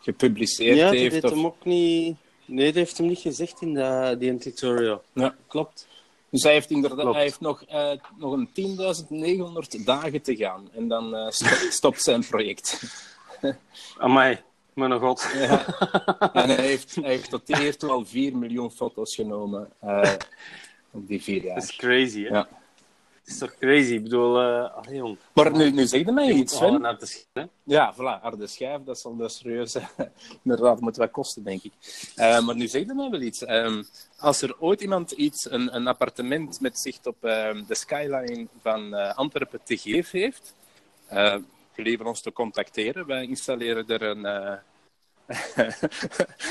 gepubliceerd 0.00 0.76
Ja, 0.76 0.84
dat 0.84 0.94
heeft. 0.94 1.12
heeft 1.12 1.24
of- 1.24 1.30
hem 1.30 1.46
ook 1.46 1.64
niet... 1.64 2.16
Nee, 2.44 2.66
dat 2.66 2.74
heeft 2.74 2.98
hem 2.98 3.06
niet 3.06 3.18
gezegd 3.18 3.60
in 3.60 3.74
de, 3.74 4.16
die 4.18 4.36
tutorial. 4.38 5.02
Ja. 5.12 5.34
Klopt. 5.46 5.88
Dus 6.30 6.42
hij 6.42 6.52
heeft, 6.52 6.70
inderdaad, 6.70 6.98
Klopt. 7.00 7.14
hij 7.14 7.24
heeft 7.24 7.40
nog, 7.40 7.62
eh, 7.64 7.90
nog 8.16 8.32
een 8.32 8.48
10.900 8.52 9.84
dagen 9.84 10.22
te 10.22 10.36
gaan. 10.36 10.68
En 10.72 10.88
dan 10.88 11.14
eh, 11.16 11.30
sto- 11.30 11.70
stopt 11.70 12.02
zijn 12.02 12.26
project. 12.26 12.82
Amai, 13.98 14.38
mijn 14.74 14.98
god. 14.98 15.30
Ja. 15.34 15.64
En 16.32 16.48
hij 16.48 16.64
heeft, 16.66 16.94
hij 16.94 17.10
heeft 17.10 17.30
tot 17.30 17.46
toe 17.78 17.90
al 17.90 18.04
4 18.04 18.36
miljoen 18.36 18.70
foto's 18.70 19.14
genomen 19.14 19.70
eh, 19.80 20.12
op 20.90 21.08
die 21.08 21.22
vier 21.22 21.42
Dat 21.42 21.56
is 21.62 21.68
jaar. 21.68 21.76
crazy, 21.76 22.22
hè? 22.22 22.28
Ja. 22.28 22.48
Is 23.24 23.38
toch 23.38 23.54
crazy? 23.58 23.92
Ik 23.94 24.02
bedoel, 24.02 24.40
allee, 24.70 24.96
jong. 24.96 25.18
Maar 25.34 25.52
nu, 25.56 25.70
nu 25.70 25.86
zeg 25.86 26.04
je 26.04 26.12
mij 26.12 26.28
moet 26.28 26.38
iets, 26.38 26.56
Sven. 26.56 26.80
naar 26.80 26.98
de 26.98 27.06
sch- 27.06 27.24
hè? 27.32 27.44
Ja, 27.64 27.94
voilà, 27.94 28.20
harde 28.22 28.46
schijf, 28.46 28.82
dat 28.84 28.98
zal 28.98 29.16
dus 29.16 29.38
serieus 29.38 29.76
inderdaad 30.44 30.80
moeten 30.80 31.02
wat 31.02 31.10
kosten, 31.10 31.42
denk 31.44 31.62
ik. 31.62 31.72
Eh, 32.16 32.40
maar 32.40 32.56
nu 32.56 32.66
zeg 32.66 32.86
je 32.86 32.94
mij 32.94 33.10
wel 33.10 33.20
iets. 33.20 33.44
Ehm, 33.44 33.82
als 34.18 34.42
er 34.42 34.56
ooit 34.58 34.80
iemand 34.80 35.10
iets, 35.10 35.50
een, 35.50 35.74
een 35.74 35.86
appartement 35.86 36.60
met 36.60 36.78
zicht 36.78 37.06
op 37.06 37.24
ehm, 37.24 37.64
de 37.66 37.74
skyline 37.74 38.46
van 38.60 38.94
eh, 38.94 39.14
Antwerpen 39.16 39.60
te 39.64 39.76
geven 39.76 40.18
heeft, 40.18 40.54
uh, 41.12 41.36
gelieve 41.72 42.04
ons 42.04 42.20
te 42.20 42.32
contacteren. 42.32 43.06
Wij 43.06 43.26
installeren 43.26 43.86
er 43.88 44.02
een, 44.02 44.24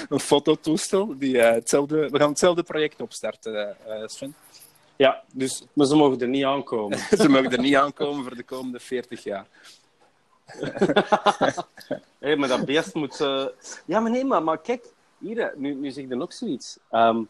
een 0.10 0.20
fototoestel. 0.20 1.18
Die, 1.18 1.38
hetzelfde, 1.38 2.10
we 2.10 2.18
gaan 2.18 2.30
hetzelfde 2.30 2.64
project 2.64 3.02
opstarten, 3.02 3.76
Sven. 4.06 4.36
Ja, 5.02 5.24
Dus 5.34 5.64
maar 5.74 5.86
ze 5.88 5.96
mogen 5.96 6.20
er 6.20 6.28
niet 6.28 6.44
aankomen. 6.44 6.98
ze 7.22 7.30
mogen 7.30 7.52
er 7.52 7.60
niet 7.60 7.76
aankomen 7.76 8.24
voor 8.24 8.36
de 8.36 8.44
komende 8.44 8.80
40 8.80 9.24
jaar. 9.24 9.46
Hé, 12.20 12.36
maar 12.36 12.48
dat 12.50 12.66
beest 12.66 12.94
moet... 12.94 13.20
eh, 13.22 13.46
Ja, 13.86 14.00
maar 14.00 14.12
nee, 14.12 14.26
maar, 14.26 14.44
maar 14.44 14.58
kijk. 14.58 14.86
Hier, 15.18 15.38
hè, 15.38 15.48
nu, 15.56 15.74
nu 15.74 15.92
zeg 15.92 16.08
je 16.08 16.16
nog 16.16 16.34
zoiets. 16.34 16.78
Ehm, 16.90 17.22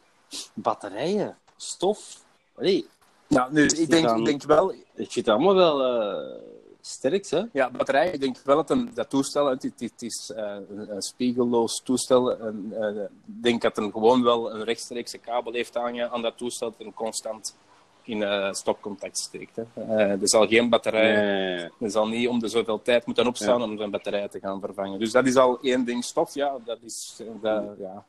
batterijen, 0.53 1.37
stof. 1.57 2.23
Allee, 2.55 2.87
Nou, 3.27 3.53
nu, 3.53 3.65
ik 3.65 3.89
denk, 3.89 4.05
dan- 4.07 4.19
ik 4.19 4.25
denk 4.25 4.43
wel, 4.43 4.71
ik 4.71 5.11
vind 5.11 5.15
het 5.25 5.29
allemaal 5.29 5.55
wel 5.55 5.83
eh 5.85 6.41
sterk, 6.81 7.29
hè? 7.29 7.41
Ja, 7.51 7.69
batterij. 7.69 8.11
Ik 8.11 8.19
denk 8.19 8.37
wel 8.43 8.55
dat 8.55 8.69
hem, 8.69 8.89
dat 8.93 9.09
toestel, 9.09 9.45
het, 9.45 9.63
het, 9.63 9.79
het 9.79 10.01
is 10.01 10.31
eh, 10.35 10.55
een, 10.69 10.95
een 10.95 11.01
spiegelloos 11.01 11.81
toestel. 11.83 12.37
En, 12.39 12.73
eh, 12.79 13.01
ik 13.03 13.43
denk 13.43 13.61
dat 13.61 13.75
hem 13.75 13.91
gewoon 13.91 14.23
wel 14.23 14.53
een 14.53 14.63
rechtstreekse 14.63 15.17
kabel 15.17 15.53
heeft 15.53 15.77
aan, 15.77 16.01
aan 16.01 16.21
dat 16.21 16.37
toestel 16.37 16.69
dat 16.69 16.79
hem 16.79 16.93
constant 16.93 17.55
in 18.03 18.23
eh 18.23 18.51
stopcontact 18.51 19.17
steekt. 19.17 19.55
Hè. 19.55 19.63
Er 19.95 20.29
zal 20.29 20.47
geen 20.47 20.69
batterij, 20.69 21.15
Nee. 21.15 21.69
er 21.79 21.91
zal 21.91 22.07
niet 22.07 22.27
om 22.27 22.39
de 22.39 22.47
zoveel 22.47 22.81
tijd 22.81 23.05
moeten 23.05 23.27
opstaan 23.27 23.61
om 23.61 23.77
zijn 23.77 23.91
batterij 23.91 24.27
te 24.27 24.39
gaan 24.39 24.59
vervangen. 24.59 24.99
Dus 24.99 25.11
dat 25.11 25.25
is 25.25 25.35
al 25.35 25.59
één 25.61 25.85
ding. 25.85 26.03
Stof, 26.03 26.33
ja, 26.33 26.57
dat 26.65 26.77
is... 26.83 27.21
Dat, 27.41 27.63
ja. 27.79 28.05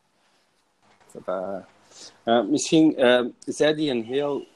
Dat, 1.25 2.49
misschien 2.49 2.95
zij 3.39 3.75
die 3.75 3.91
een 3.91 4.05
heel 4.05 4.47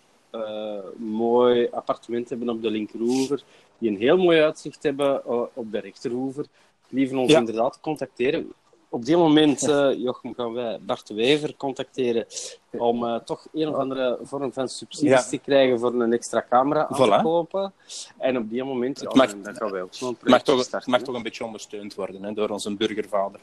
mooi 0.96 1.68
appartement 1.70 2.28
hebben 2.28 2.48
op 2.48 2.62
de 2.62 2.70
linkeroever, 2.70 3.42
die 3.78 3.90
een 3.90 3.96
heel 3.98 4.16
mooi 4.16 4.40
uitzicht 4.42 4.82
hebben 4.82 5.24
eh, 5.24 5.42
op 5.52 5.72
de 5.72 5.78
rechteroever, 5.80 6.46
liever 6.88 7.16
ons 7.16 7.30
Ja. 7.32 7.38
inderdaad 7.38 7.80
contacteren. 7.80 8.52
op 8.88 9.04
die 9.04 9.16
moment, 9.16 9.62
uh, 9.68 9.94
Jochem, 9.94 10.34
gaan 10.34 10.52
wij 10.52 10.78
Bart 10.80 11.06
de 11.06 11.14
Wever 11.14 11.56
contacteren 11.56 12.26
om 12.70 13.04
uh, 13.04 13.16
toch 13.18 13.46
een 13.52 13.68
of 13.68 13.74
andere 13.74 14.18
vorm 14.22 14.52
van 14.52 14.68
subsidies 14.68 15.10
ja. 15.10 15.22
te 15.22 15.38
krijgen 15.38 15.78
voor 15.78 15.94
een 15.94 16.12
extra 16.12 16.46
camera 16.50 16.86
aan 16.86 16.96
Voilà. 16.96 17.16
te 17.16 17.22
kopen. 17.22 17.72
En 18.18 18.36
op 18.36 18.50
die 18.50 18.64
moment, 18.64 19.00
ja, 19.00 19.10
mag- 19.14 19.40
dan, 19.42 19.56
gaan 19.56 19.70
wij 19.70 19.82
ook 19.82 19.94
zo'n 19.94 20.08
Het 20.08 20.28
mag 20.28 20.42
project 20.42 20.70
toch, 20.70 20.80
het 20.80 20.86
mag 20.86 21.02
toch 21.02 21.14
een 21.14 21.22
beetje 21.22 21.44
ondersteund 21.44 21.94
worden 21.94 22.22
hè, 22.22 22.32
door 22.32 22.48
onze 22.48 22.74
burgervader. 22.76 23.40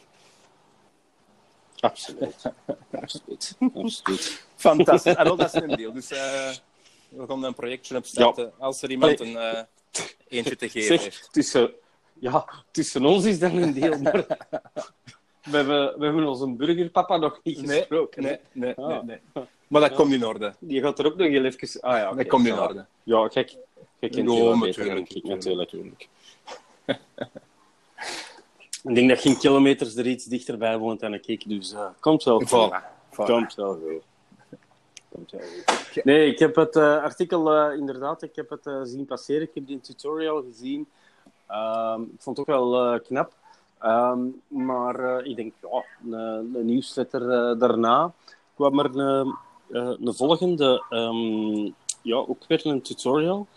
Absoluut. 1.80 2.36
Absoluut. 3.02 3.56
Absoluut. 3.76 4.46
Fantastisch. 4.56 5.16
En 5.16 5.24
wel, 5.24 5.36
dat 5.36 5.54
is 5.54 5.62
een 5.62 5.76
deel. 5.76 5.94
Dus 5.94 6.12
eh, 6.12 6.52
we 7.10 7.26
gaan 7.28 7.44
een 7.44 7.54
projectje 7.54 7.98
opstarten 7.98 8.52
als 8.60 8.82
er 8.82 8.90
iemand 8.92 9.20
een 9.20 9.38
eh, 9.38 9.62
eentje 10.28 10.56
te 10.56 10.70
geven 10.70 10.88
Zeg, 10.98 11.04
heeft. 11.04 11.30
tussen, 11.32 11.72
ja, 12.14 12.46
tussen 12.72 13.06
ons 13.06 13.26
is 13.26 13.40
dat 13.40 13.52
een 13.54 13.74
deel, 13.74 14.00
maar 14.00 14.14
we 15.44 15.56
hebben, 15.58 16.00
we 16.00 16.06
hebben 16.06 16.26
onze 16.28 16.50
burgerpapa 16.50 17.18
nog 17.18 17.40
niet 17.44 17.62
Nee, 17.66 17.78
gesproken. 17.78 18.24
nee, 18.24 18.40
nee, 18.52 18.74
Ah. 18.74 18.88
nee, 18.88 19.20
nee. 19.34 19.44
Maar 19.68 19.82
dat 19.82 19.94
komt 19.94 20.14
in 20.14 20.26
orde. 20.26 20.54
Die 20.60 20.82
gaat 20.82 21.00
er 21.00 21.06
ook 21.06 21.16
nog 21.16 21.28
heel 21.28 21.46
even... 21.46 21.82
Ah 21.82 21.98
ja. 21.98 22.14
Dat 22.14 22.28
komt 22.28 22.48
in 22.48 22.54
Ja. 22.54 22.62
orde. 22.68 22.86
Ja, 23.04 23.28
kijk. 23.28 23.50
Je 24.00 24.10
kent 24.10 24.16
Ja, 24.16 24.22
die 24.36 24.44
wel 24.44 24.58
natuurlijk, 24.58 24.88
dan 24.88 25.18
ik, 25.18 25.24
natuurlijk. 25.24 25.72
natuurlijk. 25.72 26.08
ik 28.84 28.96
denk 28.96 29.10
dat 29.10 29.20
geen 29.22 29.38
kilometers 29.38 29.96
er 29.96 30.08
iets 30.08 30.26
dichterbij 30.26 30.78
woont 30.78 31.00
dan 31.00 31.14
ik, 31.14 31.50
dus 31.50 31.74
eh 31.74 31.86
komt 32.00 32.24
wel. 32.24 32.44
Voilà. 32.46 32.84
voilà. 33.12 33.26
Komt 33.26 33.56
wel 33.56 33.74
goed. 33.74 34.04
Komt. 35.14 35.34
Nee, 36.04 36.32
ik 36.32 36.40
heb 36.40 36.56
het 36.56 36.76
eh, 36.76 37.04
artikel 37.04 37.54
eh, 37.54 37.78
inderdaad, 37.78 38.22
ik 38.22 38.36
heb 38.36 38.50
het 38.50 38.68
eh, 38.68 38.80
zien 38.84 39.06
passeren. 39.06 39.42
Ik 39.42 39.54
heb 39.54 39.68
die 39.68 39.82
tutorial 39.82 40.44
gezien. 40.44 40.88
Ehm, 41.48 42.02
ik 42.02 42.22
vond 42.22 42.38
het 42.38 42.50
ook 42.50 42.56
wel 42.56 43.00
knap. 43.00 43.34
Ehm, 43.80 44.20
maar 44.48 45.26
ik 45.26 45.36
denk, 45.36 45.54
ja, 45.62 45.84
een, 46.04 46.14
een 46.56 46.66
nieuwsletter 46.66 47.58
daarna 47.58 48.14
kwam 48.56 48.80
er 48.80 48.98
een, 48.98 49.36
eh, 49.72 49.94
een 50.00 50.14
volgende, 50.14 50.84
ehm, 50.90 51.72
ja, 52.02 52.16
ook 52.16 52.46
weer 52.48 52.66
een 52.66 52.82
tutorial. 52.82 53.48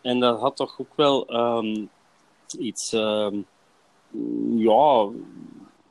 En 0.00 0.20
dat 0.20 0.40
had 0.40 0.56
toch 0.56 0.80
ook 0.80 0.94
wel 0.94 1.26
ehm, 1.26 1.84
iets, 2.58 2.92
ehm, 2.92 3.36
ja, 4.56 5.08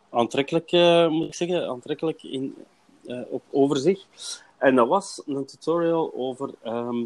aantrekkelijk, 0.10 0.72
moet 1.12 1.28
ik 1.28 1.34
zeggen, 1.34 1.68
aantrekkelijk 1.70 2.24
in, 2.24 2.56
eh, 3.06 3.22
op 3.30 3.44
overzicht. 3.52 4.46
En 4.58 4.76
dat 4.76 4.88
was 4.88 5.22
een 5.26 5.46
tutorial 5.46 6.14
over 6.16 6.50
ehm, 6.64 7.06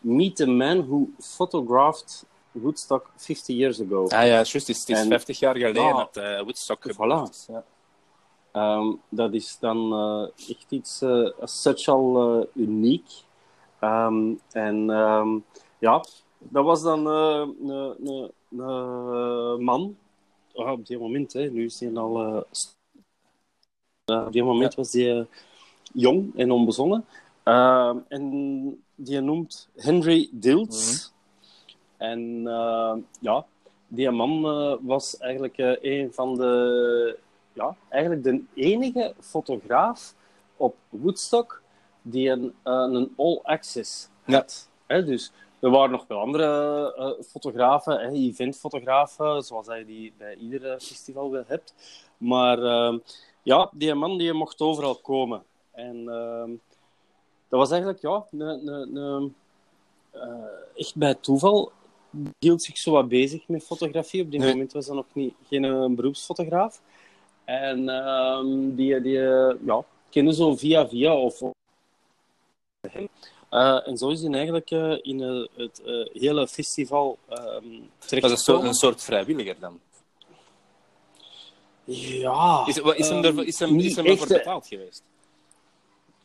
Meet 0.00 0.36
the 0.36 0.46
Man 0.46 0.86
Who 0.86 1.08
Photographed 1.18 2.24
Woodstock 2.52 3.10
50 3.16 3.56
years 3.56 3.80
ago. 3.80 4.02
Ah 4.04 4.10
ja, 4.10 4.24
juist. 4.26 4.52
Het 4.52 4.68
is, 4.68 4.78
het 4.80 4.88
is 4.88 5.00
En- 5.00 5.08
50 5.08 5.38
jaar 5.38 5.54
geleden 5.56 5.82
Ja. 5.82 5.92
dat 5.92 6.16
eh 6.16 6.40
Woodstock 6.40 6.92
Voilà. 6.92 7.30
is. 7.30 7.46
Ja. 7.48 7.64
Ehm, 8.52 8.92
dat 9.08 9.34
is 9.34 9.58
dan 9.60 9.92
eh, 9.92 10.48
echt 10.50 10.66
iets 10.70 11.02
uh, 11.02 11.28
such 11.42 11.88
al 11.88 12.46
uniek. 12.54 13.06
Ehm, 13.80 14.32
en 14.52 14.90
ehm, 14.90 15.38
ja, 15.78 16.04
dat 16.38 16.64
was 16.64 16.82
dan 16.82 17.06
een 17.06 18.32
man. 19.64 19.96
Ah, 20.54 20.72
op 20.72 20.86
die 20.86 20.98
moment, 20.98 21.32
hè, 21.32 21.50
nu 21.50 21.64
is 21.64 21.80
hij 21.80 21.94
al. 21.96 22.44
op 24.04 24.32
die 24.32 24.44
moment 24.44 24.74
was 24.74 24.92
hij 24.92 25.26
jong 25.96 26.36
en 26.36 26.50
onbezonnen. 26.50 27.04
Ehm, 27.42 27.98
en 28.08 28.84
die 28.94 29.20
noemt 29.20 29.68
Henry 29.76 30.28
Dilts. 30.32 31.12
En 31.96 32.42
eh, 32.46 32.94
ja, 33.20 33.46
die 33.88 34.10
man 34.10 34.44
eh, 34.44 34.74
was 34.80 35.16
eigenlijk 35.18 35.58
eh, 35.58 35.76
een 35.80 36.12
van 36.12 36.34
de 36.34 37.18
ja, 37.52 37.76
eigenlijk 37.88 38.22
de 38.24 38.42
enige 38.54 39.14
fotograaf 39.20 40.14
op 40.56 40.74
Woodstock 40.88 41.62
die 42.02 42.30
een, 42.30 42.54
eh, 42.62 42.86
een 42.90 43.12
all-access 43.16 44.08
had. 44.22 44.68
Dus 44.86 45.32
er 45.60 45.70
waren 45.70 45.90
nog 45.90 46.04
wel 46.06 46.18
andere 46.18 47.24
fotografen, 47.26 48.00
hè, 48.00 48.10
eventfotografen, 48.10 49.42
zoals 49.42 49.66
je 49.66 49.84
die 49.84 50.12
bij 50.18 50.34
ieder 50.34 50.80
festival 50.80 51.30
wel 51.30 51.44
hebt. 51.46 51.74
Maar 52.18 52.62
eh, 52.62 52.98
ja, 53.42 53.70
die 53.72 53.94
man 53.94 54.18
die 54.18 54.32
mocht 54.32 54.60
overal 54.60 54.96
komen. 54.96 55.42
En 55.76 56.08
eh, 56.08 56.48
dat 57.48 57.58
was 57.60 57.70
eigenlijk 57.70 58.00
ja, 58.02 58.26
een, 58.30 59.34
eh, 60.10 60.22
echt 60.74 60.96
bij 60.96 61.14
toeval. 61.14 61.72
Hield 62.38 62.62
zich 62.62 62.76
zo 62.78 62.90
wat 62.90 63.08
bezig 63.08 63.48
met 63.48 63.64
fotografie. 63.64 64.22
Op 64.22 64.30
die 64.30 64.40
Nee. 64.40 64.50
moment 64.50 64.72
was 64.72 64.86
hij 64.86 64.94
nog 64.94 65.06
niet, 65.12 65.34
geen 65.48 65.64
eh, 65.64 65.86
beroepsfotograaf. 65.88 66.80
En 67.44 67.88
ehm, 67.88 68.74
die, 68.74 69.00
die 69.00 69.26
eh, 69.26 69.54
ja, 69.64 69.84
kende 70.10 70.34
zo 70.34 70.56
via 70.56 70.88
via 70.88 71.14
of 71.16 71.42
en 73.50 73.96
zo 73.96 74.08
is 74.08 74.20
hij 74.22 74.32
eigenlijk 74.32 74.70
in 75.02 75.20
het 75.56 75.82
hele 76.12 76.48
festival 76.48 77.18
ehm 77.28 77.38
Dat 77.38 77.52
is 77.52 77.62
een 77.62 77.88
soort, 77.98 78.08
terechtgekomen. 78.08 78.66
een 78.66 78.74
soort 78.74 79.02
vrijwilliger 79.02 79.56
dan. 79.60 79.80
Ja. 81.84 82.64
Is, 82.66 82.76
is 82.78 83.08
hem 83.08 83.24
ehm, 83.24 83.38
er, 83.38 83.46
is 83.46 83.58
hem, 83.58 83.78
is 83.78 83.96
hem 83.96 84.06
echt, 84.06 84.28
betaald 84.28 84.66
geweest? 84.66 85.02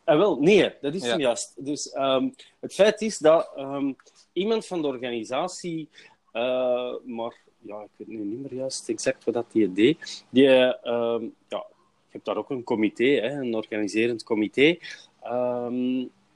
Ah, 0.03 0.17
wel, 0.17 0.39
nee, 0.39 0.74
dat 0.81 0.93
is 0.93 1.03
Ja. 1.03 1.10
hem 1.10 1.20
juist. 1.20 1.65
Dus 1.65 1.89
ehm, 1.91 2.29
het 2.60 2.74
feit 2.74 3.01
is 3.01 3.17
dat 3.17 3.51
ehm, 3.55 3.91
iemand 4.34 4.65
van 4.65 4.81
de 4.81 4.88
organisatie, 4.88 5.89
eh, 6.31 6.93
maar 7.05 7.36
ja, 7.60 7.81
ik 7.81 7.89
weet 7.96 8.08
nu 8.08 8.17
niet 8.17 8.41
meer 8.41 8.53
juist 8.53 8.89
exact 8.89 9.24
wat 9.24 9.34
dat 9.34 9.51
die 9.51 9.74
deed, 9.74 10.25
die, 10.29 10.48
ehm, 10.48 11.24
ja, 11.48 11.65
je 12.08 12.17
hebt 12.17 12.25
daar 12.25 12.38
ook 12.38 12.50
een 12.50 12.63
comité, 12.63 13.03
hè, 13.03 13.29
een 13.41 13.55
organiserend 13.55 14.24
comité. 14.24 14.77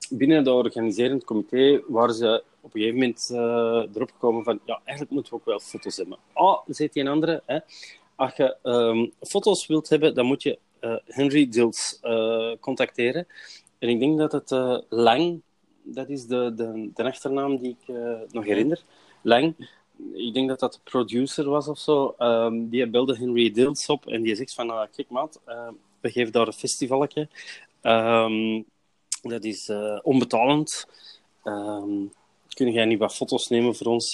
Binnen 0.10 0.44
dat 0.44 0.56
organiserend 0.56 1.24
comité 1.24 1.82
waren 1.88 2.14
ze 2.16 2.44
op 2.62 2.74
een 2.76 2.82
gegeven 2.82 3.00
moment 3.00 3.30
eh, 3.32 3.96
erop 3.96 4.12
gekomen 4.12 4.44
van, 4.44 4.60
ja, 4.66 4.76
eigenlijk 4.84 5.12
moeten 5.12 5.34
we 5.34 5.40
ook 5.40 5.46
wel 5.46 5.60
foto's 5.60 5.98
hebben. 5.98 6.18
Ah, 6.34 6.60
zit 6.68 6.94
die 6.94 7.04
een 7.04 7.10
andere, 7.10 7.44
hè. 7.46 7.60
Als 8.16 8.36
je 8.36 8.58
foto's 9.22 9.68
wilt 9.68 9.90
hebben, 9.90 10.16
dan 10.16 10.26
moet 10.26 10.44
je 10.44 10.60
Henry 11.06 11.50
Dills 11.50 12.00
eh, 12.02 12.52
contacteren. 12.60 13.28
En 13.80 13.90
ik 13.90 14.00
denk 14.00 14.18
dat 14.18 14.32
het 14.32 14.52
eh, 14.52 14.78
Lang, 14.90 15.42
dat 15.84 16.10
is 16.10 16.26
de, 16.26 16.54
de, 16.56 16.90
de 16.94 17.04
achternaam 17.04 17.58
die 17.58 17.78
ik 17.80 17.96
eh, 17.96 18.20
nog 18.32 18.46
herinner. 18.46 18.82
Lang, 19.22 19.56
ik 20.14 20.34
denk 20.34 20.48
dat 20.48 20.60
dat 20.60 20.74
de 20.74 20.80
producer 20.84 21.50
was 21.50 21.68
of 21.68 21.80
zo. 21.80 22.16
Ehm, 22.18 22.68
die 22.70 22.88
belde 22.88 23.18
Henry 23.18 23.52
Dills 23.52 23.86
op 23.86 24.08
en 24.08 24.22
die 24.22 24.36
zegt 24.36 24.54
van, 24.54 24.70
ah, 24.70 24.88
kijk 24.96 25.10
maat, 25.10 25.42
eh, 25.46 25.70
we 26.00 26.12
geven 26.12 26.32
daar 26.32 26.48
een 26.48 26.54
festivaletje. 26.54 27.28
Ehm, 27.82 28.62
dat 29.22 29.44
is 29.44 29.70
eh, 29.70 30.00
onbetalend. 30.04 30.88
Ehm, 31.44 32.06
kun 32.54 32.72
jij 32.72 32.86
niet 32.86 33.00
wat 33.00 33.16
foto's 33.16 33.48
nemen 33.48 33.76
voor 33.76 33.88
ons? 33.88 34.14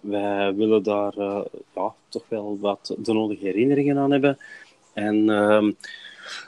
Wij 0.00 0.54
willen 0.54 0.82
daar 0.82 1.16
eh, 1.16 1.44
ja, 1.74 1.94
toch 2.08 2.24
wel 2.28 2.58
wat 2.60 2.94
de 2.98 3.12
nodige 3.12 3.44
herinneringen 3.44 3.98
aan 3.98 4.10
hebben. 4.10 4.38
En 4.92 5.30
ehm, 5.30 5.72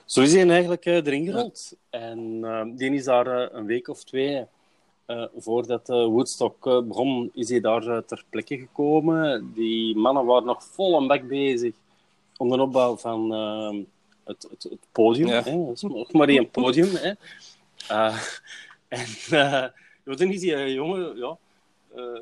zo 0.04 0.20
is 0.20 0.32
hij 0.32 0.48
eigenlijk 0.48 0.84
eh, 0.84 0.94
erin 0.94 1.26
gerold. 1.26 1.76
En 1.90 2.38
ehm, 2.42 2.74
die 2.74 2.94
is 2.94 3.04
daar 3.04 3.26
eh, 3.26 3.48
een 3.52 3.66
week 3.66 3.88
of 3.88 4.04
twee 4.04 4.44
eh, 5.06 5.24
voordat 5.36 5.88
Woodstock 5.88 6.86
begon, 6.88 7.30
is 7.34 7.48
hij 7.48 7.60
daar 7.60 8.04
ter 8.04 8.24
plekke 8.30 8.58
gekomen. 8.58 9.52
Die 9.54 9.96
mannen 9.96 10.24
waren 10.24 10.44
nog 10.44 10.64
vol 10.64 10.96
aan 10.96 11.06
bak 11.06 11.28
bezig 11.28 11.74
om 12.36 12.48
de 12.48 12.60
opbouw 12.60 12.96
van 12.96 13.34
ehm, 13.34 13.82
het, 14.24 14.46
het, 14.50 14.62
het 14.62 14.86
podium. 14.92 15.28
Ja. 15.28 15.42
Hè? 15.42 15.56
Nog 15.80 16.12
maar 16.12 16.28
één 16.28 16.50
podium. 16.50 16.90
Hè? 16.94 17.12
En 18.88 19.06
uh, 19.30 19.64
dan 20.04 20.30
is 20.30 20.40
die 20.40 20.72
jongen, 20.72 21.16
ja, 21.16 21.36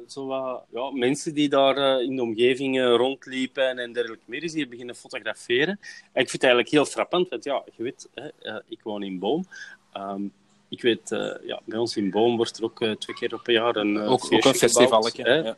zo 0.08 0.26
wat, 0.26 0.64
ja, 0.70 0.90
mensen 0.90 1.34
die 1.34 1.48
daar 1.48 1.76
eh, 1.76 2.04
in 2.06 2.16
de 2.16 2.22
omgeving 2.22 2.78
eh, 2.78 2.84
rondliepen 2.84 3.78
en 3.78 3.92
dergelijke 3.92 4.24
meer, 4.26 4.42
is 4.42 4.52
die 4.52 4.68
beginnen 4.68 4.94
fotograferen. 4.94 5.78
En 6.12 6.22
ik 6.22 6.30
vind 6.30 6.32
het 6.32 6.42
eigenlijk 6.42 6.70
heel 6.72 6.84
frappant, 6.86 7.28
want 7.28 7.44
ja, 7.44 7.64
je 7.76 7.82
weet, 7.82 8.08
hè, 8.14 8.28
eh, 8.40 8.56
ik 8.68 8.80
woon 8.82 9.02
in 9.02 9.18
Boom. 9.18 9.44
Ehm, 9.92 10.22
ik 10.68 10.82
weet, 10.82 11.12
eh, 11.12 11.34
ja, 11.46 11.60
bij 11.64 11.78
ons 11.78 11.96
in 11.96 12.10
Boom 12.10 12.36
wordt 12.36 12.58
er 12.58 12.64
ook 12.64 12.80
eh, 12.80 12.90
twee 12.92 13.16
keer 13.16 13.34
op 13.34 13.48
een 13.48 13.54
jaar 13.54 13.76
een 13.76 13.96
eh, 13.96 14.10
Ook, 14.10 14.24
ook 14.24 14.44
een 14.44 14.54
festivalletje. 14.54 15.22
gebouwd, 15.22 15.44
hè. 15.44 15.48
ja. 15.48 15.56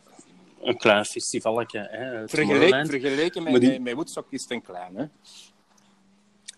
Een 0.62 0.76
klein 0.76 1.04
festivalletje. 1.04 1.78
Hè, 1.90 2.28
Vergeleken, 2.28 2.86
vergeleken 2.86 3.42
met, 3.42 3.60
die- 3.60 3.70
met, 3.70 3.80
met 3.82 3.94
Woodstock 3.94 4.26
is 4.30 4.42
het 4.42 4.50
een 4.50 4.62
klein, 4.62 4.96
hè? 4.96 5.04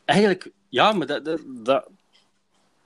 Eigenlijk, 0.05 0.51
ja, 0.69 0.93
maar 0.93 1.07
dat, 1.07 1.25
dat, 1.25 1.41
dat, 1.47 1.89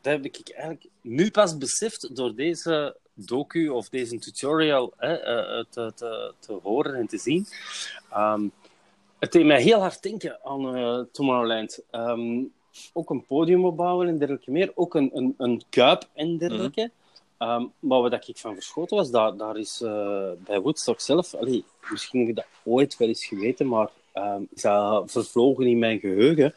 dat 0.01 0.13
heb 0.13 0.25
ik 0.25 0.49
eigenlijk 0.51 0.87
nu 1.01 1.31
pas 1.31 1.59
beseft 1.59 2.17
door 2.17 2.35
deze 2.35 2.97
docu 3.27 3.69
of 3.69 3.89
deze 3.89 4.19
tutorial 4.19 4.93
hè, 4.97 5.15
eh, 5.15 5.65
te, 5.71 5.93
te, 5.95 6.33
te 6.39 6.59
horen 6.63 6.95
en 6.95 7.07
te 7.07 7.19
zien. 7.19 7.47
Ehm, 8.11 8.49
het 9.19 9.33
deed 9.33 9.45
mij 9.45 9.63
heel 9.63 9.81
hard 9.81 10.03
denken 10.03 10.39
aan 10.45 10.77
eh, 10.77 11.01
Tomorrowland. 11.13 11.81
Ehm, 11.91 12.43
ook 12.93 13.11
een 13.11 13.27
podium 13.27 13.65
opbouwen 13.65 14.09
en 14.09 14.19
dergelijke 14.19 14.51
meer. 14.51 14.73
Ook 14.75 14.95
een, 14.95 15.11
een, 15.15 15.35
een 15.39 15.63
kuip 15.69 16.09
en 16.15 16.39
dergelijke. 16.39 16.91
Ehm, 17.39 17.65
maar 17.79 18.01
wat 18.01 18.29
ik 18.29 18.37
van 18.37 18.55
verschoten 18.55 18.97
was, 18.97 19.11
daar, 19.11 19.37
daar 19.37 19.57
is 19.57 19.81
eh, 19.81 20.31
bij 20.39 20.61
Woodstock 20.61 21.01
zelf... 21.01 21.35
Allee, 21.35 21.65
misschien 21.91 22.21
heb 22.21 22.29
ik 22.29 22.37
dat 22.37 22.47
ooit 22.65 22.97
wel 22.97 23.09
eens 23.09 23.25
geweten, 23.27 23.69
maar 23.69 23.91
is 24.51 24.63
dat 24.63 25.11
vervlogen 25.11 25.67
in 25.67 25.79
mijn 25.79 25.99
geheugen. 25.99 26.55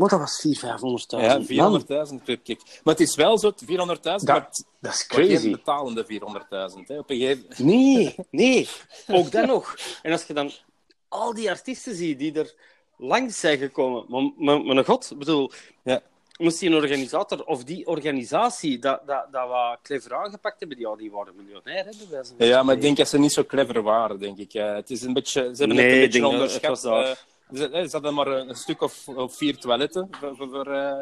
Maar 0.00 0.08
dat 0.08 0.18
was 0.18 0.46
400.000, 0.46 0.60
500.000. 0.60 1.46
Ja, 1.46 2.08
400.000 2.10 2.24
per 2.24 2.38
klik. 2.38 2.60
Maar 2.84 2.94
het 2.94 3.00
is 3.08 3.14
wel 3.14 3.38
zo, 3.38 3.52
400.000, 3.64 4.00
Dat, 4.00 4.22
maar 4.22 4.48
dat 4.80 4.92
is 4.92 5.06
crazy. 5.06 5.50
betalende 5.50 6.04
400.000. 6.04 6.86
hè. 6.86 6.98
Op 6.98 7.10
een 7.10 7.18
gegeven 7.18 7.66
Nee, 7.66 8.14
nee. 8.30 8.68
Ook 9.08 9.30
dat 9.32 9.46
nog. 9.46 9.76
En 10.02 10.12
als 10.12 10.24
je 10.24 10.34
dan 10.34 10.50
al 11.08 11.34
die 11.34 11.50
artiesten 11.50 11.94
ziet 11.94 12.18
die 12.18 12.32
er 12.32 12.54
langs 12.96 13.40
zijn 13.40 13.58
gekomen. 13.58 14.04
Maar, 14.08 14.30
maar, 14.36 14.64
maar 14.64 14.76
een 14.76 14.84
god, 14.84 15.12
bedoel... 15.18 15.50
Ja. 15.82 16.02
Moest 16.38 16.60
die 16.60 16.68
een 16.68 16.74
organisator 16.76 17.44
of 17.44 17.64
die 17.64 17.86
organisatie 17.86 18.78
dat, 18.78 19.00
dat, 19.06 19.26
dat 19.32 19.48
wat 19.48 19.78
clever 19.82 20.14
aangepakt 20.14 20.60
hebben, 20.60 20.78
die, 20.78 20.86
ja, 20.86 20.96
die 20.96 21.10
waren 21.10 21.36
miljonair. 21.36 21.86
Hè, 22.38 22.44
Ja, 22.46 22.62
maar 22.62 22.74
ik 22.74 22.80
denk 22.80 22.96
dat 22.96 23.08
ze 23.08 23.18
niet 23.18 23.32
zo 23.32 23.44
clever 23.44 23.82
waren, 23.82 24.18
denk 24.18 24.38
ik. 24.38 24.54
Eh, 24.54 24.74
het 24.74 24.90
is 24.90 25.02
een 25.02 25.12
beetje, 25.12 25.40
ze 25.40 25.58
hebben 25.58 25.76
Nee, 25.76 25.86
het 25.86 25.94
een 25.94 26.00
beetje 26.00 26.26
onderschat. 26.26 26.82
Ze, 27.54 27.68
ze 27.72 27.88
hadden 27.92 28.14
maar 28.14 28.26
een, 28.26 28.54
stuk 28.54 28.82
of, 28.82 29.08
of 29.08 29.36
vier 29.36 29.56
toiletten 29.58 30.08
voor, 30.10 30.36
voor, 30.36 30.48
voor, 30.48 30.66
eh, 30.66 31.00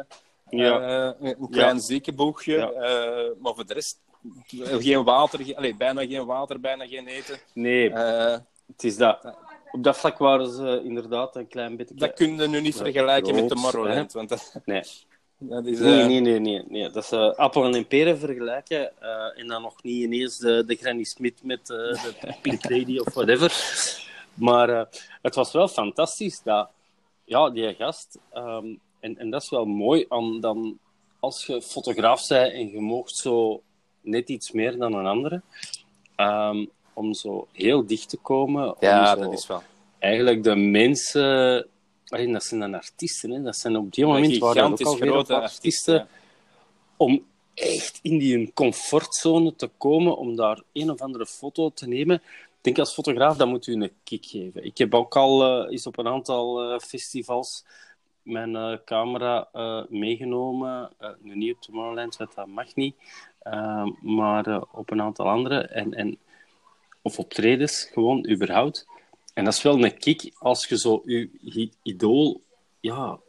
Ja. 0.49 0.81
eh, 1.19 1.29
een 1.29 1.49
klein 1.49 1.75
Ja. 1.75 1.81
ziekenboegje. 1.81 2.55
Ja. 2.57 2.69
eh, 2.71 3.29
maar 3.41 3.53
voor 3.55 3.65
de 3.65 3.73
rest, 3.73 3.99
geen 4.79 5.03
water, 5.03 5.43
ge- 5.43 5.55
allee, 5.57 5.75
bijna 5.75 6.05
geen 6.05 6.25
water, 6.25 6.59
bijna 6.59 6.87
geen 6.87 7.07
eten. 7.07 7.39
Nee, 7.53 7.91
het 7.91 8.83
is 8.83 8.97
dat. 8.97 9.33
Op 9.71 9.83
dat 9.83 9.97
vlak 9.97 10.17
waren 10.17 10.51
ze 10.51 10.81
inderdaad 10.83 11.35
een 11.35 11.47
klein 11.47 11.75
beetje... 11.75 11.95
dat 11.95 12.13
kun 12.13 12.35
je 12.41 12.47
nu 12.47 12.61
niet 12.61 12.75
vergelijken 12.75 13.35
met 13.35 13.47
Tomorrowland. 13.49 14.11
Want 14.13 14.29
dat, 14.29 14.59
Nee. 14.65 14.81
dat 15.37 15.65
is... 15.65 15.79
Nee, 15.79 16.03
nee, 16.05 16.19
nee, 16.19 16.39
nee, 16.39 16.63
nee. 16.67 16.89
Dat 16.89 17.03
is 17.03 17.11
eh, 17.11 17.33
appelen 17.35 17.73
en 17.75 17.87
peren 17.87 18.17
vergelijken. 18.19 18.91
en 19.35 19.47
dan 19.47 19.61
nog 19.61 19.83
niet 19.83 20.03
ineens 20.03 20.37
de, 20.37 20.63
de 20.65 20.75
Granny 20.75 21.03
Smith 21.03 21.43
met 21.43 21.67
de 21.67 21.97
Pink 22.41 22.69
Lady 22.69 22.97
of 22.99 23.13
whatever. 23.13 23.51
Maar 24.39 24.69
eh, 24.69 24.85
het 25.21 25.35
was 25.35 25.51
wel 25.51 25.67
fantastisch 25.67 26.41
dat, 26.43 26.69
ja, 27.23 27.49
die 27.49 27.73
gast. 27.73 28.17
ehm, 28.33 28.67
en, 28.99 29.17
en 29.17 29.29
dat 29.29 29.41
is 29.43 29.49
wel 29.49 29.65
mooi 29.65 30.05
aan 30.09 30.39
dan, 30.39 30.77
als 31.19 31.45
je 31.45 31.61
fotograaf 31.61 32.27
bent 32.27 32.53
en 32.53 32.69
je 32.71 32.79
moogt 32.79 33.15
zo 33.15 33.61
net 34.01 34.29
iets 34.29 34.51
meer 34.51 34.77
dan 34.77 34.93
een 34.93 35.05
andere. 35.05 35.41
ehm, 36.15 36.65
om 36.93 37.13
zo 37.13 37.47
heel 37.51 37.85
dicht 37.85 38.09
te 38.09 38.17
komen. 38.17 38.75
ja, 38.79 39.15
dat 39.15 39.33
is 39.33 39.47
wel. 39.47 39.61
eigenlijk 39.99 40.43
de 40.43 40.55
mensen. 40.55 41.67
Dat 42.05 42.43
zijn 42.43 42.59
dan 42.59 42.73
artiesten, 42.73 43.31
hè. 43.31 43.41
dat 43.41 43.55
zijn 43.55 43.77
op 43.77 43.93
die 43.93 44.05
moment 44.05 44.31
gigantisch 44.33 44.87
grote 44.87 45.33
artiesten. 45.35 45.41
artiesten. 45.41 46.07
Om 46.97 47.25
echt 47.53 47.99
in 48.01 48.17
die 48.17 48.51
comfortzone 48.53 49.55
te 49.55 49.69
komen, 49.77 50.17
om 50.17 50.35
daar 50.35 50.61
een 50.73 50.91
of 50.91 51.01
andere 51.01 51.25
foto 51.25 51.69
te 51.69 51.87
nemen. 51.87 52.21
Ik 52.59 52.65
denk 52.65 52.79
als 52.79 52.93
fotograaf, 52.93 53.37
dat 53.37 53.47
moet 53.47 53.67
u 53.67 53.73
een 53.73 53.91
kick 54.03 54.25
geven. 54.25 54.63
Ik 54.65 54.77
heb 54.77 54.93
ook 54.93 55.15
al 55.15 55.43
eh, 55.63 55.71
eens 55.71 55.87
op 55.87 55.97
een 55.97 56.07
aantal 56.07 56.71
eh, 56.73 56.79
festivals 56.79 57.65
mijn 58.21 58.55
eh, 58.55 58.77
camera 58.85 59.49
eh, 59.53 59.83
meegenomen. 59.89 60.91
Eh, 60.97 61.09
nu 61.19 61.35
niet 61.35 61.55
op 61.55 61.61
Tomorrowland, 61.61 62.17
want 62.17 62.35
dat 62.35 62.47
mag 62.47 62.75
niet. 62.75 62.95
Eh, 63.39 63.85
maar 64.01 64.47
eh, 64.47 64.61
op 64.71 64.91
een 64.91 65.01
aantal 65.01 65.25
andere. 65.29 65.59
En, 65.61 65.93
en, 65.93 66.17
of 67.01 67.19
optredens, 67.19 67.83
gewoon, 67.93 68.29
überhaupt. 68.29 68.87
En 69.33 69.43
dat 69.43 69.53
is 69.53 69.61
wel 69.61 69.83
een 69.83 69.97
kick 69.97 70.31
als 70.37 70.65
je 70.67 70.77
zo 70.77 71.01
je 71.05 71.29
i- 71.55 71.71
idool 71.83 72.41
ja, 72.79 73.19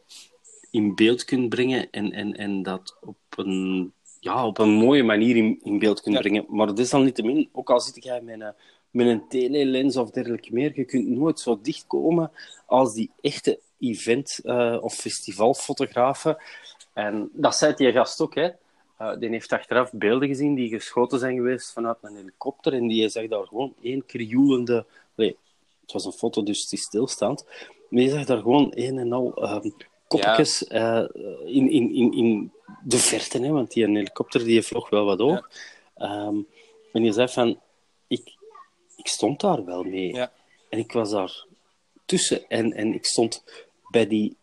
in 0.71 0.95
beeld 0.95 1.25
kunt 1.25 1.49
brengen 1.49 1.91
en, 1.91 2.13
en, 2.13 2.37
en 2.37 2.63
dat 2.63 2.97
op 3.01 3.17
een, 3.37 3.93
ja, 4.21 4.47
op 4.47 4.59
een 4.59 4.71
mooie 4.71 5.03
manier 5.03 5.37
in, 5.37 5.61
in 5.63 5.79
beeld 5.79 6.01
kunt 6.01 6.15
Ja. 6.15 6.21
brengen. 6.21 6.45
Maar 6.49 6.67
dat 6.67 6.79
is 6.79 6.91
dan 6.91 7.05
niet 7.05 7.15
te 7.15 7.23
min, 7.23 7.49
ook 7.53 7.71
al 7.71 7.81
zit 7.81 8.05
jij 8.05 8.21
met 8.23 8.41
een, 8.41 8.55
met 8.91 9.07
een 9.07 9.29
telelens 9.29 9.97
of 9.97 10.11
dergelijke 10.11 10.53
meer, 10.53 10.73
je 10.75 10.85
kunt 10.85 11.09
nooit 11.09 11.41
zo 11.41 11.59
dicht 11.63 11.85
komen 11.87 12.31
als 12.67 12.95
die 12.95 13.11
echte 13.21 13.59
event- 13.79 14.41
eh, 14.45 14.79
of 14.81 14.95
festivalfotografen. 14.95 16.37
En 16.93 17.31
dat 17.33 17.57
zei 17.57 17.75
die 17.75 17.93
gast 17.93 18.21
ook, 18.21 18.35
hè. 18.35 18.49
Eh, 18.97 19.19
die 19.19 19.29
heeft 19.29 19.53
achteraf 19.53 19.93
beelden 19.93 20.29
gezien 20.29 20.55
die 20.55 20.69
geschoten 20.69 21.19
zijn 21.19 21.37
geweest 21.37 21.73
vanuit 21.73 21.97
een 22.03 22.17
helikopter 22.17 22.73
en 22.73 22.87
die 22.87 23.09
zag 23.09 23.29
daar 23.29 23.47
gewoon 23.47 23.75
één 23.83 24.07
krioelende... 24.07 24.85
Nee, 25.15 25.37
het 25.81 25.93
was 25.93 26.05
een 26.05 26.13
foto, 26.13 26.43
dus 26.43 26.73
is 26.73 26.83
stilstaand. 26.83 27.45
Maar 27.89 28.03
je 28.03 28.11
zag 28.11 28.25
daar 28.25 28.41
gewoon 28.41 28.73
een 28.75 28.99
en 28.99 29.13
al 29.13 29.35
ehm 29.35 29.71
kopjes 30.11 30.67
eh, 30.67 31.05
in, 31.45 31.71
in, 31.71 31.95
in, 31.95 32.13
in 32.13 32.53
de 32.85 32.99
verte, 32.99 33.39
hè, 33.39 33.49
want 33.49 33.73
die 33.73 33.85
helikopter 33.85 34.45
die 34.45 34.63
vloog 34.63 34.91
wel 34.91 35.05
wat 35.05 35.19
hoog. 35.19 35.51
Ehm, 35.97 36.37
en 36.93 37.05
je 37.05 37.13
zei 37.13 37.29
van, 37.29 37.59
ik 39.01 39.09
stond 39.09 39.41
daar 39.41 39.65
wel 39.65 39.83
mee. 39.83 40.15
Ja. 40.15 40.33
En 40.69 40.79
ik 40.79 40.93
was 40.93 41.11
daar 41.11 41.45
tussen. 42.05 42.49
En, 42.49 42.73
en 42.73 42.95
ik 42.95 43.05
stond 43.05 43.45
bij 43.91 44.07
die 44.07 44.37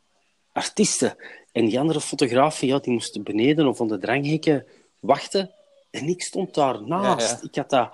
artiesten. 0.51 1.15
En 1.51 1.65
die 1.65 1.79
andere 1.79 2.01
fotografen, 2.01 2.67
ja, 2.67 2.79
die 2.79 2.93
moesten 2.93 3.23
beneden 3.23 3.67
of 3.67 3.81
aan 3.81 3.87
de 3.87 3.97
dranghekken 3.97 4.65
wachten. 4.99 5.51
En 5.89 6.07
ik 6.07 6.21
stond 6.21 6.53
daar 6.53 6.83
naast. 6.83 7.29
Ja, 7.29 7.37
ja. 7.41 7.47
Ik, 7.47 7.55
had 7.55 7.69
dat, 7.69 7.91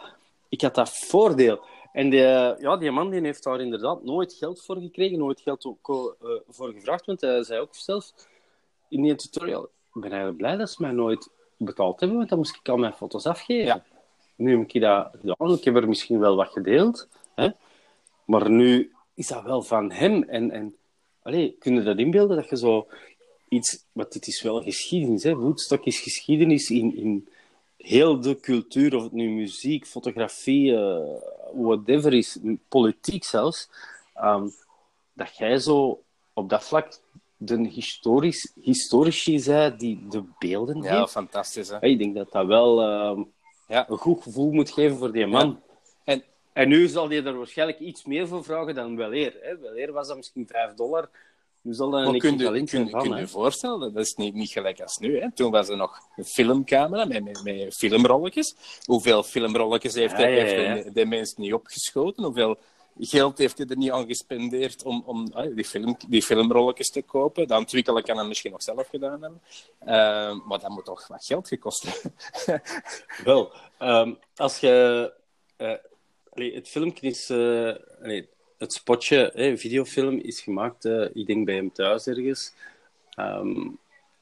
ik 0.50 0.62
had 0.62 0.76
dat 0.76 0.90
voordeel. 0.90 1.60
En 1.94 2.10
die, 2.10 2.20
ja, 2.20 2.78
die 2.78 2.92
man 2.92 3.10
die 3.10 3.22
heeft 3.22 3.44
daar 3.44 3.62
inderdaad 3.62 4.04
nooit 4.04 4.34
geld 4.34 4.62
voor 4.66 4.78
gekregen, 4.78 5.18
nooit 5.18 5.42
geld 5.42 5.66
ook, 5.66 6.16
eh, 6.22 6.30
voor 6.50 6.72
gevraagd. 6.72 7.06
Want 7.06 7.22
hij 7.22 7.44
zei 7.44 7.60
ook 7.60 7.76
zelf 7.76 8.14
in 8.90 9.02
die 9.02 9.16
tutorial: 9.16 9.64
Ik 9.64 10.02
ben 10.02 10.10
eigenlijk 10.10 10.38
blij 10.38 10.56
dat 10.56 10.70
ze 10.70 10.82
mij 10.82 10.92
nooit 10.92 11.30
betaald 11.58 12.00
hebben, 12.00 12.18
want 12.18 12.30
dan 12.30 12.38
moest 12.38 12.56
ik 12.56 12.70
al 12.70 12.78
mijn 12.78 12.94
foto's 12.94 13.26
afgeven. 13.26 13.66
Ja. 13.66 13.84
Nu 14.36 14.58
heb 14.58 14.74
ik 14.74 14.82
dat 14.82 15.10
gedaan. 15.20 15.54
Ik 15.54 15.64
heb 15.64 15.76
er 15.76 15.88
misschien 15.88 16.20
wel 16.20 16.36
wat 16.36 16.50
gedeeld. 16.52 17.08
Hè? 17.36 17.50
Maar 18.26 18.50
nu 18.50 18.92
is 19.14 19.28
dat 19.28 19.44
wel 19.44 19.62
van 19.62 19.92
hem. 19.92 20.24
En, 20.24 20.52
en 20.52 20.76
allee, 21.22 21.56
kun 21.60 21.74
je 21.76 21.82
dat 21.84 21.98
inbeelden? 21.98 22.36
Dat 22.38 22.50
je 22.50 22.58
zo 22.58 22.88
iets... 23.50 23.86
Want 23.92 24.12
dit 24.12 24.28
is 24.28 24.42
wel 24.42 24.62
geschiedenis, 24.62 25.24
hè. 25.24 25.36
Woodstock 25.36 25.86
is 25.86 26.00
geschiedenis 26.00 26.70
in, 26.70 26.96
in 26.98 27.28
heel 27.78 28.20
de 28.20 28.40
cultuur. 28.40 28.96
Of 28.96 29.04
het 29.04 29.12
nu 29.12 29.30
muziek, 29.30 29.86
fotografie, 29.86 30.76
eh, 30.76 31.00
whatever 31.54 32.14
is. 32.14 32.38
Politiek 32.68 33.24
zelfs. 33.24 33.70
Ehm, 34.14 34.48
dat 35.14 35.38
jij 35.38 35.58
zo 35.58 36.02
op 36.34 36.50
dat 36.50 36.64
vlak 36.64 37.00
de 37.38 37.68
historisch, 37.68 38.52
historici 38.62 39.40
zei 39.40 39.76
die 39.78 40.08
de 40.10 40.24
beelden 40.40 40.82
Ja, 40.82 41.00
heeft. 41.00 41.12
fantastisch. 41.12 41.70
Hè? 41.70 41.76
Ja, 41.76 41.82
ik 41.82 41.98
denk 41.98 42.16
dat 42.16 42.32
dat 42.32 42.46
wel 42.46 42.82
ehm, 42.82 43.22
Ja. 43.68 43.90
een 43.90 43.98
goed 43.98 44.24
gevoel 44.24 44.52
moet 44.52 44.72
geven 44.72 44.98
voor 44.98 45.12
die 45.12 45.26
man. 45.28 45.62
En 46.04 46.24
En 46.54 46.68
nu 46.70 46.88
zal 46.88 47.10
hij 47.10 47.24
er 47.24 47.38
waarschijnlijk 47.38 47.80
iets 47.80 48.06
meer 48.06 48.28
voor 48.28 48.44
vragen 48.44 48.76
dan 48.76 48.96
wel 48.96 49.14
eer. 49.14 49.38
Hè? 49.42 49.58
Wel 49.58 49.78
eer 49.78 49.92
was 49.92 50.08
dat 50.08 50.18
misschien 50.18 50.48
5 50.48 50.74
dollar. 50.74 51.10
Nu 51.62 51.74
zal 51.74 51.90
dat 51.90 52.04
Maar 52.04 52.14
een 52.14 52.20
kun 52.20 52.38
je, 52.38 52.64
kun, 52.64 52.90
van. 52.90 53.02
kun 53.02 53.18
je 53.18 53.28
voorstellen, 53.28 53.94
dat 53.94 54.06
is 54.06 54.16
niet, 54.16 54.34
niet 54.34 54.50
gelijk 54.50 54.82
als 54.82 54.98
nu. 54.98 55.20
Hè? 55.20 55.32
Toen 55.32 55.52
was 55.52 55.70
er 55.70 55.78
nog 55.78 56.00
een 56.16 56.26
filmcamera 56.26 57.06
met, 57.06 57.24
met, 57.24 57.44
met 57.44 57.76
filmrolletjes. 57.76 58.56
Hoeveel 58.86 59.24
filmrolletjes 59.24 59.94
heeft, 59.94 60.12
Ja, 60.12 60.18
hij, 60.18 60.36
ja, 60.36 60.44
heeft 60.44 60.66
ja. 60.66 60.84
de, 60.84 60.92
de 60.92 61.06
mens 61.06 61.36
niet 61.36 61.54
opgeschoten? 61.54 62.24
Hoeveel 62.24 62.58
geld 63.00 63.38
heeft 63.38 63.58
hij 63.58 63.68
er 63.68 63.78
niet 63.78 63.92
aan 63.92 64.06
gespendeerd 64.08 64.84
om, 64.84 65.04
om 65.06 65.28
ah, 65.34 65.56
die, 65.56 65.66
film, 65.66 65.98
die 66.08 66.22
filmrolletjes 66.22 66.90
te 66.90 67.02
kopen? 67.02 67.48
Dat 67.48 67.60
ontwikkelen 67.60 68.04
kan 68.04 68.18
hij 68.18 68.28
misschien 68.28 68.52
nog 68.52 68.64
zelf 68.64 68.88
gedaan 68.88 69.22
hebben. 69.22 69.42
Eh, 69.80 70.46
maar 70.46 70.60
dat 70.60 70.70
moet 70.70 70.86
toch 70.86 71.08
wat 71.08 71.26
geld 71.26 71.48
gekost 71.48 71.84
hebben. 71.84 72.14
Wel, 73.26 73.52
ehm, 73.78 74.14
als 74.36 74.60
je... 74.60 75.14
eh, 75.56 75.74
allee, 76.30 76.56
het 76.56 76.70
filmpje 76.70 77.08
is... 77.08 77.30
eh, 77.30 77.74
allee, 78.02 78.30
het 78.58 78.74
spotje, 78.74 79.32
hè, 79.34 79.58
videofilm, 79.58 80.20
is 80.20 80.42
gemaakt, 80.42 80.86
eh, 80.86 81.06
ik 81.14 81.28
denk 81.28 81.46
bij 81.46 81.56
hem 81.56 81.72
thuis 81.72 82.08
ergens, 82.08 82.54
ehm, 83.10 83.70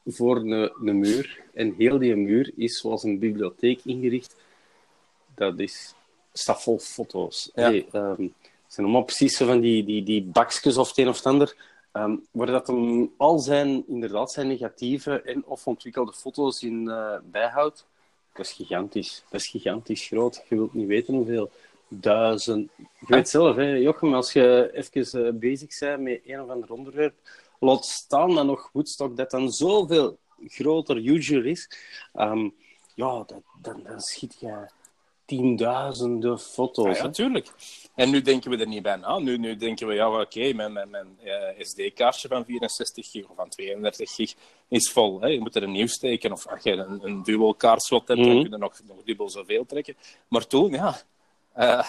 voor 0.06 0.36
een, 0.36 0.98
muur. 0.98 1.42
En 1.54 1.74
heel 1.78 1.98
die 1.98 2.16
muur 2.16 2.52
is 2.56 2.78
zoals 2.78 3.02
een 3.02 3.18
bibliotheek 3.18 3.80
ingericht. 3.84 4.36
Dat 5.34 5.58
is, 5.58 5.94
staat 6.32 6.62
vol 6.62 6.78
foto's. 6.78 7.50
Ja. 7.54 7.72
Ehm, 7.92 8.26
zijn 8.72 8.86
allemaal 8.86 9.04
precies 9.04 9.36
zo 9.36 9.46
van 9.46 9.60
die, 9.60 9.84
die, 9.84 10.02
die 10.02 10.22
bakjes 10.22 10.76
of 10.76 10.88
het 10.88 10.98
een 10.98 11.08
of 11.08 11.16
het 11.16 11.26
ander. 11.26 11.56
waar 12.30 12.46
dat 12.46 12.66
hem 12.66 13.12
al 13.16 13.38
zijn, 13.38 13.84
inderdaad, 13.88 14.32
zijn 14.32 14.46
negatieve 14.48 15.22
en 15.22 15.44
of 15.46 15.66
ontwikkelde 15.66 16.12
foto's 16.12 16.62
in 16.62 16.88
eh, 16.88 17.16
bijhoudt. 17.24 17.86
Dat 18.32 18.46
is 18.46 18.52
gigantisch. 18.52 19.24
Dat 19.30 19.40
is 19.40 19.46
gigantisch 19.48 20.06
groot. 20.06 20.44
Je 20.48 20.56
wilt 20.56 20.74
niet 20.74 20.86
weten 20.86 21.14
hoeveel 21.14 21.50
duizend... 21.88 22.70
Je 22.76 22.86
weet 23.06 23.28
zelf, 23.28 23.56
hè, 23.56 23.74
Jochem, 23.74 24.14
als 24.14 24.32
je 24.32 24.70
even 24.72 25.26
eh, 25.26 25.32
bezig 25.32 25.78
bent 25.78 26.02
met 26.02 26.20
een 26.26 26.40
of 26.40 26.48
ander 26.48 26.72
onderwerp, 26.72 27.14
laat 27.58 27.84
staan 27.84 28.34
dan 28.34 28.46
nog 28.46 28.70
Woodstock, 28.72 29.16
dat 29.16 29.30
dan 29.30 29.52
zoveel 29.52 30.18
groter, 30.46 30.96
huger 30.96 31.46
is. 31.46 31.70
Ehm, 32.12 32.48
ja, 32.94 33.24
dan, 33.26 33.42
dan 33.82 34.00
schiet 34.00 34.36
je 34.40 34.66
tienduizenden 35.36 36.38
foto's. 36.38 36.96
Ja, 36.96 37.02
hè. 37.02 37.02
natuurlijk. 37.02 37.52
En 37.94 38.10
nu 38.10 38.22
denken 38.22 38.50
we 38.50 38.56
er 38.56 38.66
niet 38.66 38.82
bij 38.82 38.96
na. 38.96 39.18
Nu, 39.18 39.38
nu 39.38 39.56
denken 39.56 39.86
we, 39.86 39.94
ja, 39.94 40.20
oké, 40.20 40.52
mijn, 40.52 40.72
mijn, 40.72 40.90
mijn 40.90 41.18
eh, 41.22 41.64
SD-kaartje 41.64 42.28
van 42.28 42.44
64 42.44 43.10
gig 43.10 43.28
of 43.28 43.36
van 43.36 43.48
32 43.48 44.14
gig 44.14 44.34
is 44.68 44.90
vol. 44.90 45.20
Hè. 45.20 45.26
Je 45.26 45.40
moet 45.40 45.56
er 45.56 45.62
een 45.62 45.72
nieuw 45.72 45.86
steken. 45.86 46.32
Of 46.32 46.46
als 46.46 46.62
je 46.62 46.72
een, 46.72 47.00
een 47.02 47.22
dual 47.22 47.54
kaartslot 47.54 48.08
hebt, 48.08 48.20
Mhm. 48.20 48.28
dan 48.28 48.42
kun 48.42 48.50
je 48.50 48.56
nog, 48.56 48.80
nog 48.86 49.02
dubbel 49.04 49.30
zoveel 49.30 49.66
trekken. 49.66 49.96
Maar 50.28 50.46
toen, 50.46 50.70
ja, 50.70 51.00
eh, 51.52 51.88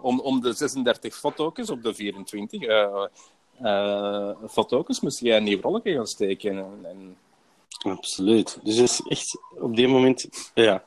om, 0.00 0.20
om 0.20 0.40
de 0.40 0.52
36 0.52 1.14
foto's 1.16 1.70
op 1.70 1.82
de 1.82 1.94
24, 1.94 2.62
eh, 2.62 3.04
uh, 3.62 4.30
foto's 4.50 5.00
moest 5.00 5.20
jij 5.20 5.36
een 5.36 5.44
nieuw 5.44 5.60
rolletje 5.60 5.94
gaan 5.94 6.06
steken. 6.06 6.58
En, 6.58 6.78
en... 6.82 7.16
Absoluut. 7.90 8.58
Dus 8.62 8.78
is 8.78 9.00
echt 9.08 9.38
op 9.60 9.76
dit 9.76 9.88
moment... 9.88 10.50
Ja. 10.54 10.84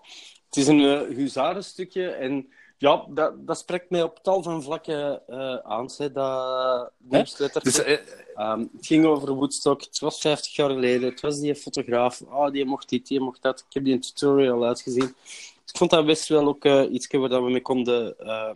Het 0.47 0.57
is 0.57 0.67
een 0.67 0.79
uh, 0.79 1.01
huzarenstukje 1.01 2.10
en 2.10 2.47
ja, 2.77 3.05
dat, 3.10 3.47
dat 3.47 3.57
spreekt 3.57 3.89
mij 3.89 4.03
op 4.03 4.19
tal 4.21 4.43
van 4.43 4.63
vlakken 4.63 5.21
uh, 5.29 5.55
aan, 5.55 5.89
hè, 5.97 6.12
dat 6.12 6.91
nieuwsletter. 6.97 7.63
Dus, 7.63 7.79
uh, 7.79 7.97
um, 8.36 8.69
het 8.77 8.86
ging 8.86 9.05
over 9.05 9.33
Woodstock, 9.33 9.81
het 9.81 9.99
was 9.99 10.19
50 10.19 10.55
jaar 10.55 10.69
geleden, 10.69 11.10
het 11.10 11.21
was 11.21 11.39
die 11.39 11.55
fotograaf, 11.55 12.21
oh, 12.21 12.51
die 12.51 12.65
mocht 12.65 12.89
dit, 12.89 13.07
die 13.07 13.19
mocht 13.19 13.41
dat. 13.41 13.60
Ik 13.60 13.73
heb 13.73 13.83
die 13.83 13.93
een 13.93 14.01
tutorial 14.01 14.65
uitgezien. 14.65 15.15
Dus 15.23 15.73
ik 15.73 15.77
vond 15.77 15.89
dat 15.89 16.05
best 16.05 16.27
wel 16.27 16.47
ook 16.47 16.65
uh, 16.65 16.93
iets 16.93 17.07
waar 17.07 17.43
we 17.43 17.49
mee 17.51 17.62
konden 17.62 18.15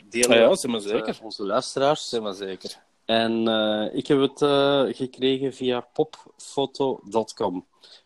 delen. 0.10 0.38
Ja, 0.38 0.49
ja 0.62 0.67
maar 0.67 0.82
zeker. 0.82 1.19
onze 1.23 1.43
luisteraars. 1.43 2.10
Zeg 2.10 2.21
maar 2.21 2.34
zeker. 2.34 2.80
En 3.06 3.47
ik 3.93 4.08
heb 4.08 4.19
het 4.19 4.38
gekregen 4.95 5.54
via 5.54 5.88
popfoto.com. 5.93 7.65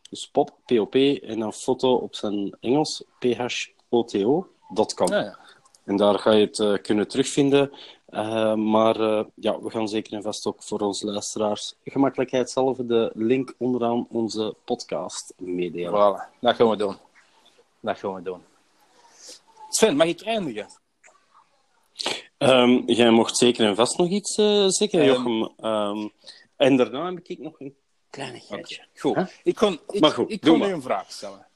Dus 0.10 0.28
pop, 0.28 0.58
P-O-P, 0.66 0.96
en 0.96 1.40
dan 1.40 1.54
foto 1.54 1.94
op 1.94 2.16
zijn 2.16 2.58
Engels, 2.60 3.04
P-H-O-T-O.com. 4.04 5.08
Ja, 5.12 5.20
ja. 5.20 5.38
En 5.84 5.98
daar 5.98 6.20
ga 6.20 6.32
je 6.32 6.46
het 6.46 6.60
uh, 6.60 6.78
kunnen 6.82 7.08
terugvinden. 7.08 7.72
Uh, 8.10 8.54
maar 8.54 9.00
uh, 9.00 9.24
ja, 9.36 9.62
we 9.62 9.70
gaan 9.70 9.88
zeker 9.88 10.14
en 10.14 10.22
vast 10.22 10.46
ook 10.46 10.64
voor 10.64 10.80
onze 10.80 11.06
luisteraars 11.06 11.76
gemakkelijkheidshalve 11.84 12.86
de 12.86 13.12
link 13.14 13.54
onderaan 13.58 14.08
onze 14.10 14.56
podcast 14.66 15.34
meedelen. 15.38 15.92
Voilà, 15.92 16.40
dat 16.40 16.56
gaan 16.56 16.70
we 16.70 16.76
doen. 16.76 16.96
Dat 17.80 18.00
gaan 18.00 18.14
we 18.14 18.22
doen. 18.22 18.42
Sven, 19.70 19.96
mag 19.96 20.08
ik 20.08 20.22
eindigen? 20.22 20.68
Um, 22.38 22.84
jij 22.86 23.10
mocht 23.10 23.38
zeker 23.38 23.68
en 23.68 23.76
vast 23.76 23.98
nog 23.98 24.08
iets 24.08 24.34
zeggen, 24.68 25.00
um, 25.00 25.06
Jochem. 25.06 25.66
Um, 25.66 26.12
en 26.56 26.78
daarna 26.78 27.14
heb 27.14 27.28
ik 27.28 27.40
nog 27.40 27.60
een 27.60 27.76
kleinigheidje. 28.10 28.76
Okay, 28.76 28.88
goed. 28.96 29.16
Huh? 29.16 29.26
Ik 29.44 29.56
kon, 29.56 29.80
ik, 29.88 30.06
goed, 30.06 30.32
ik 30.32 30.42
kon 30.42 30.62
een 30.62 30.82
vraag 30.82 31.12
stellen. 31.12 31.48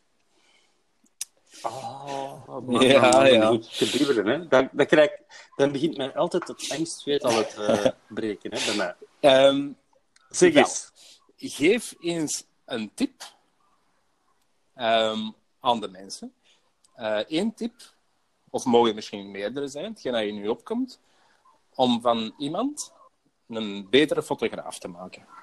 Oh, 1.63 2.67
maar, 2.67 2.83
ja, 2.83 2.99
maar, 2.99 3.31
ja. 3.31 3.57
Gebeuren, 3.61 4.25
hè. 4.27 4.47
Dan, 4.47 4.69
dan, 4.71 4.85
krijg, 4.85 5.11
dan 5.55 5.71
begint 5.71 5.97
mij 5.97 6.15
altijd 6.15 6.47
het 6.47 6.75
angstweet 6.77 7.23
al 7.23 7.37
het 7.37 7.55
uh, 7.59 7.85
breken, 8.07 8.51
hè, 8.53 8.65
bij 8.65 8.95
mij. 9.21 9.47
Um, 9.47 9.77
zeg 10.29 10.53
eens. 10.53 10.91
geef 11.35 11.95
eens 11.99 12.43
een 12.65 12.91
tip 12.93 13.23
um, 14.75 15.35
aan 15.59 15.79
de 15.79 15.89
mensen. 15.89 16.33
Eén 16.95 17.47
uh, 17.47 17.53
tip, 17.55 17.73
of 18.49 18.65
mogen 18.65 18.95
misschien 18.95 19.31
meerdere 19.31 19.67
zijn, 19.67 19.91
hetgeen 19.91 20.11
dat 20.11 20.25
je 20.25 20.31
nu 20.31 20.47
opkomt, 20.47 20.99
om 21.75 22.01
van 22.01 22.33
iemand 22.37 22.93
een 23.47 23.89
betere 23.89 24.23
fotograaf 24.23 24.79
te 24.79 24.87
maken 24.87 25.38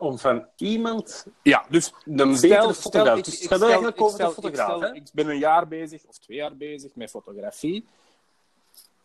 om 0.00 0.18
van 0.18 0.46
iemand 0.56 1.26
ja, 1.42 1.64
dus 1.68 1.92
een 2.04 2.36
stel, 2.36 2.72
fotograaf. 2.72 3.18
Ik, 3.18 3.24
dus 3.24 3.48
het 3.48 3.62
eigenlijk 3.62 4.00
over 4.00 4.18
de 4.18 4.30
fotograaf. 4.30 4.82
Ik, 4.82 4.94
ik, 4.94 5.08
ben 5.12 5.28
een 5.28 5.38
jaar 5.38 5.68
bezig, 5.68 6.04
of 6.04 6.18
twee 6.18 6.36
jaar 6.36 6.56
bezig 6.56 6.94
met 6.94 7.10
fotografie. 7.10 7.86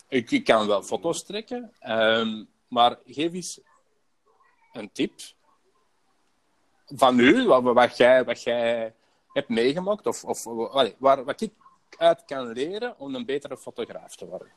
Ik, 0.08 0.32
ik 0.32 0.44
kan 0.44 0.68
wel 0.68 0.84
foto's 0.84 1.24
trekken, 1.24 1.74
um, 1.88 2.48
maar 2.68 2.98
geef 3.06 3.34
eens 3.34 3.60
een 4.74 4.92
tip 4.92 5.14
van 6.86 7.20
u, 7.20 7.48
wat, 7.48 7.64
wat, 7.64 7.98
jij, 7.98 8.24
wat 8.24 8.44
jij 8.44 8.94
hebt 9.34 9.50
meegemaakt, 9.50 10.08
of, 10.08 10.24
of 10.24 10.44
waar, 11.00 11.24
wat 11.24 11.42
ik 11.42 11.52
uit 11.98 12.26
kan 12.26 12.48
leren 12.48 13.00
om 13.00 13.16
een 13.16 13.26
betere 13.26 13.58
fotograaf 13.58 14.16
te 14.16 14.26
worden. 14.26 14.52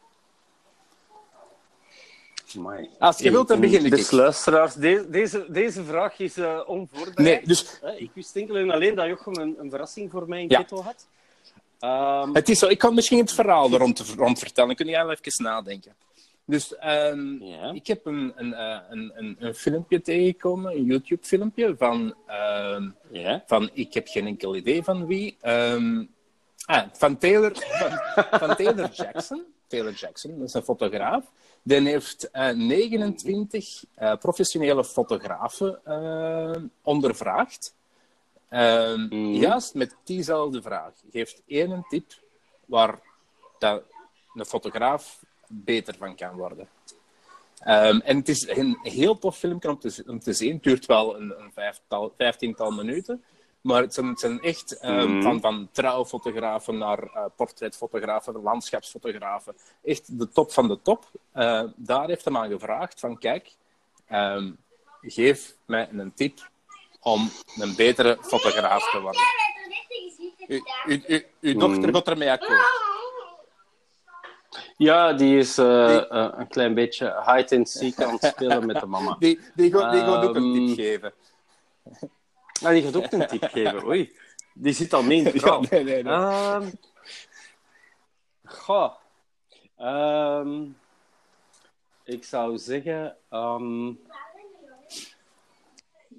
Amai. 2.57 2.91
Als 2.99 3.19
je 3.19 3.31
wilt, 3.31 3.49
dan 3.49 3.61
begin 3.61 3.85
ik. 3.85 3.91
Dus 3.91 4.11
luisteraars, 4.11 4.75
deze, 4.75 5.11
deze, 5.11 5.47
deze 5.49 5.85
vraag 5.85 6.19
is 6.19 6.37
uh, 6.37 6.61
onvoorbereid. 6.67 7.19
Nee, 7.19 7.47
dus... 7.47 7.81
ik 7.97 8.11
wist 8.15 8.37
enkel 8.37 8.57
en 8.57 8.71
alleen 8.71 8.95
dat 8.95 9.07
Jochem 9.07 9.35
een, 9.35 9.57
een 9.59 9.71
verrassing 9.71 10.11
voor 10.11 10.29
mij 10.29 10.43
in 10.43 10.49
ja. 10.49 10.65
had. 10.69 11.07
Um... 11.81 12.35
Het 12.35 12.49
is 12.49 12.59
zo, 12.59 12.67
ik 12.67 12.79
kan 12.79 12.95
misschien 12.95 13.19
het 13.19 13.33
verhaal 13.33 13.73
er 13.73 13.79
rond, 13.79 14.15
rond 14.17 14.39
vertellen. 14.39 14.77
Kun 14.77 14.87
jij 14.87 15.07
even 15.07 15.45
nadenken. 15.45 15.95
Dus 16.49 16.75
um, 16.85 17.43
ja. 17.43 17.71
ik 17.73 17.87
heb 17.87 18.07
een, 18.07 18.33
een, 18.37 18.51
uh, 18.51 18.79
een, 18.89 19.13
een, 19.15 19.37
een, 19.39 19.55
filmpje 19.55 20.01
tegengekomen, 20.01 20.73
een 20.73 20.85
YouTube-filmpje 20.85 21.75
van, 21.79 22.15
um, 22.75 22.95
ja. 23.11 23.43
van, 23.47 23.71
ik 23.73 23.95
heb 23.95 24.09
geen 24.09 24.27
enkel 24.27 24.57
idee 24.57 24.83
van 24.83 25.07
wie, 25.07 25.37
um, 25.43 26.09
ah, 26.65 26.83
van, 26.93 27.19
Taylor, 27.19 27.53
van, 27.55 27.99
van 28.39 28.57
Taylor 28.57 28.91
Jackson. 28.93 29.45
Taylor 29.69 29.93
Jackson, 29.93 30.39
dat 30.39 30.49
is 30.49 30.55
een 30.55 30.63
fotograaf. 30.63 31.25
Die 31.63 31.81
heeft 31.81 32.29
uh, 32.33 32.49
29 32.51 33.85
uh, 33.99 34.17
professionele 34.17 34.85
fotografen 34.85 35.81
uh, 35.87 36.63
ondervraagd. 36.83 37.77
Mm. 38.51 39.35
Juist 39.35 39.75
met 39.75 39.97
diezelfde 40.05 40.63
vraag. 40.63 40.93
Geeft 41.11 41.43
één 41.47 41.85
tip 41.89 42.13
waar 42.65 43.01
dat 43.59 43.83
een 44.35 44.47
fotograaf 44.47 45.25
beter 45.49 45.95
van 45.99 46.17
kan 46.17 46.37
worden. 46.37 46.69
Um, 47.67 48.01
en 48.01 48.17
het 48.17 48.29
is 48.29 48.49
een 48.49 48.79
heel 48.83 49.19
tof 49.19 49.39
filmpje 49.39 49.69
om 49.69 49.79
te, 49.79 50.05
om 50.07 50.19
te 50.19 50.33
zien. 50.33 50.55
Het 50.55 50.63
duurt 50.63 50.87
wel 50.87 51.17
een, 51.17 51.41
een 51.41 51.53
vijftal, 51.53 52.13
vijftiental 52.17 52.71
minuten. 52.71 53.25
Maar 53.61 53.83
het 53.83 53.95
zijn, 53.95 54.07
het 54.07 54.21
zijn 54.21 54.41
echt 54.41 54.85
um, 54.85 55.11
mm. 55.11 55.23
van, 55.23 55.41
van 55.41 55.69
trouwfotografen 55.73 56.79
naar 56.79 57.03
uh, 57.03 57.25
portretfotografen, 57.37 58.43
landschapsfotografen. 58.43 59.57
Echt 59.85 60.19
de 60.19 60.29
top 60.29 60.53
van 60.53 60.69
de 60.69 60.83
top. 60.83 61.11
Uh, 61.37 61.63
daar 61.77 62.09
heeft 62.09 62.25
hij 62.25 62.35
aan 62.35 62.51
gevraagd 62.51 63.01
van 63.01 63.19
kijk, 63.19 63.55
um, 64.13 64.59
geef 65.01 65.55
mij 65.65 65.89
een 65.93 66.15
tip 66.15 66.51
om 67.01 67.31
een 67.57 67.77
betere 67.77 68.19
fotograaf 68.21 68.91
te 68.91 69.01
worden. 69.01 69.23
U, 70.49 70.63
u, 70.87 71.03
u, 71.07 71.27
uw 71.41 71.59
dochter 71.59 71.89
mm. 71.89 71.95
gaat 71.95 72.09
ermee 72.09 72.31
akkoord. 72.31 72.87
Ja, 74.77 75.13
die 75.13 75.39
is 75.39 75.59
uh, 75.59 75.87
die... 75.87 76.11
een 76.11 76.49
klein 76.49 76.75
beetje 76.75 77.23
hide 77.27 77.57
and 77.57 77.69
seek 77.69 78.03
aan 78.03 78.13
het 78.13 78.25
spelen 78.25 78.67
met 78.67 78.81
de 78.81 78.87
mama. 78.87 79.17
Die, 79.19 79.41
die, 79.55 79.73
gaat, 79.73 79.93
die 79.93 80.01
gaat 80.01 80.25
ook 80.25 80.35
een 80.35 80.53
tip 80.53 80.77
geven. 80.77 81.13
Ah, 82.63 82.71
die 82.71 82.83
gaat 82.83 82.97
ook 82.97 83.13
een 83.13 83.27
tip 83.27 83.49
geven. 83.53 83.85
Oei, 83.87 84.13
die 84.53 84.73
zit 84.73 84.93
al 84.93 85.03
mee 85.03 85.19
in 85.19 85.25
de 85.25 85.41
ja, 85.45 85.61
nee, 85.71 85.85
nee, 85.85 86.03
nee. 86.03 86.15
Um, 86.15 86.71
goh. 88.45 88.93
Um, 89.81 90.77
ik 92.05 92.25
zou 92.25 92.59
zeggen... 92.59 93.17
Um, 93.31 94.01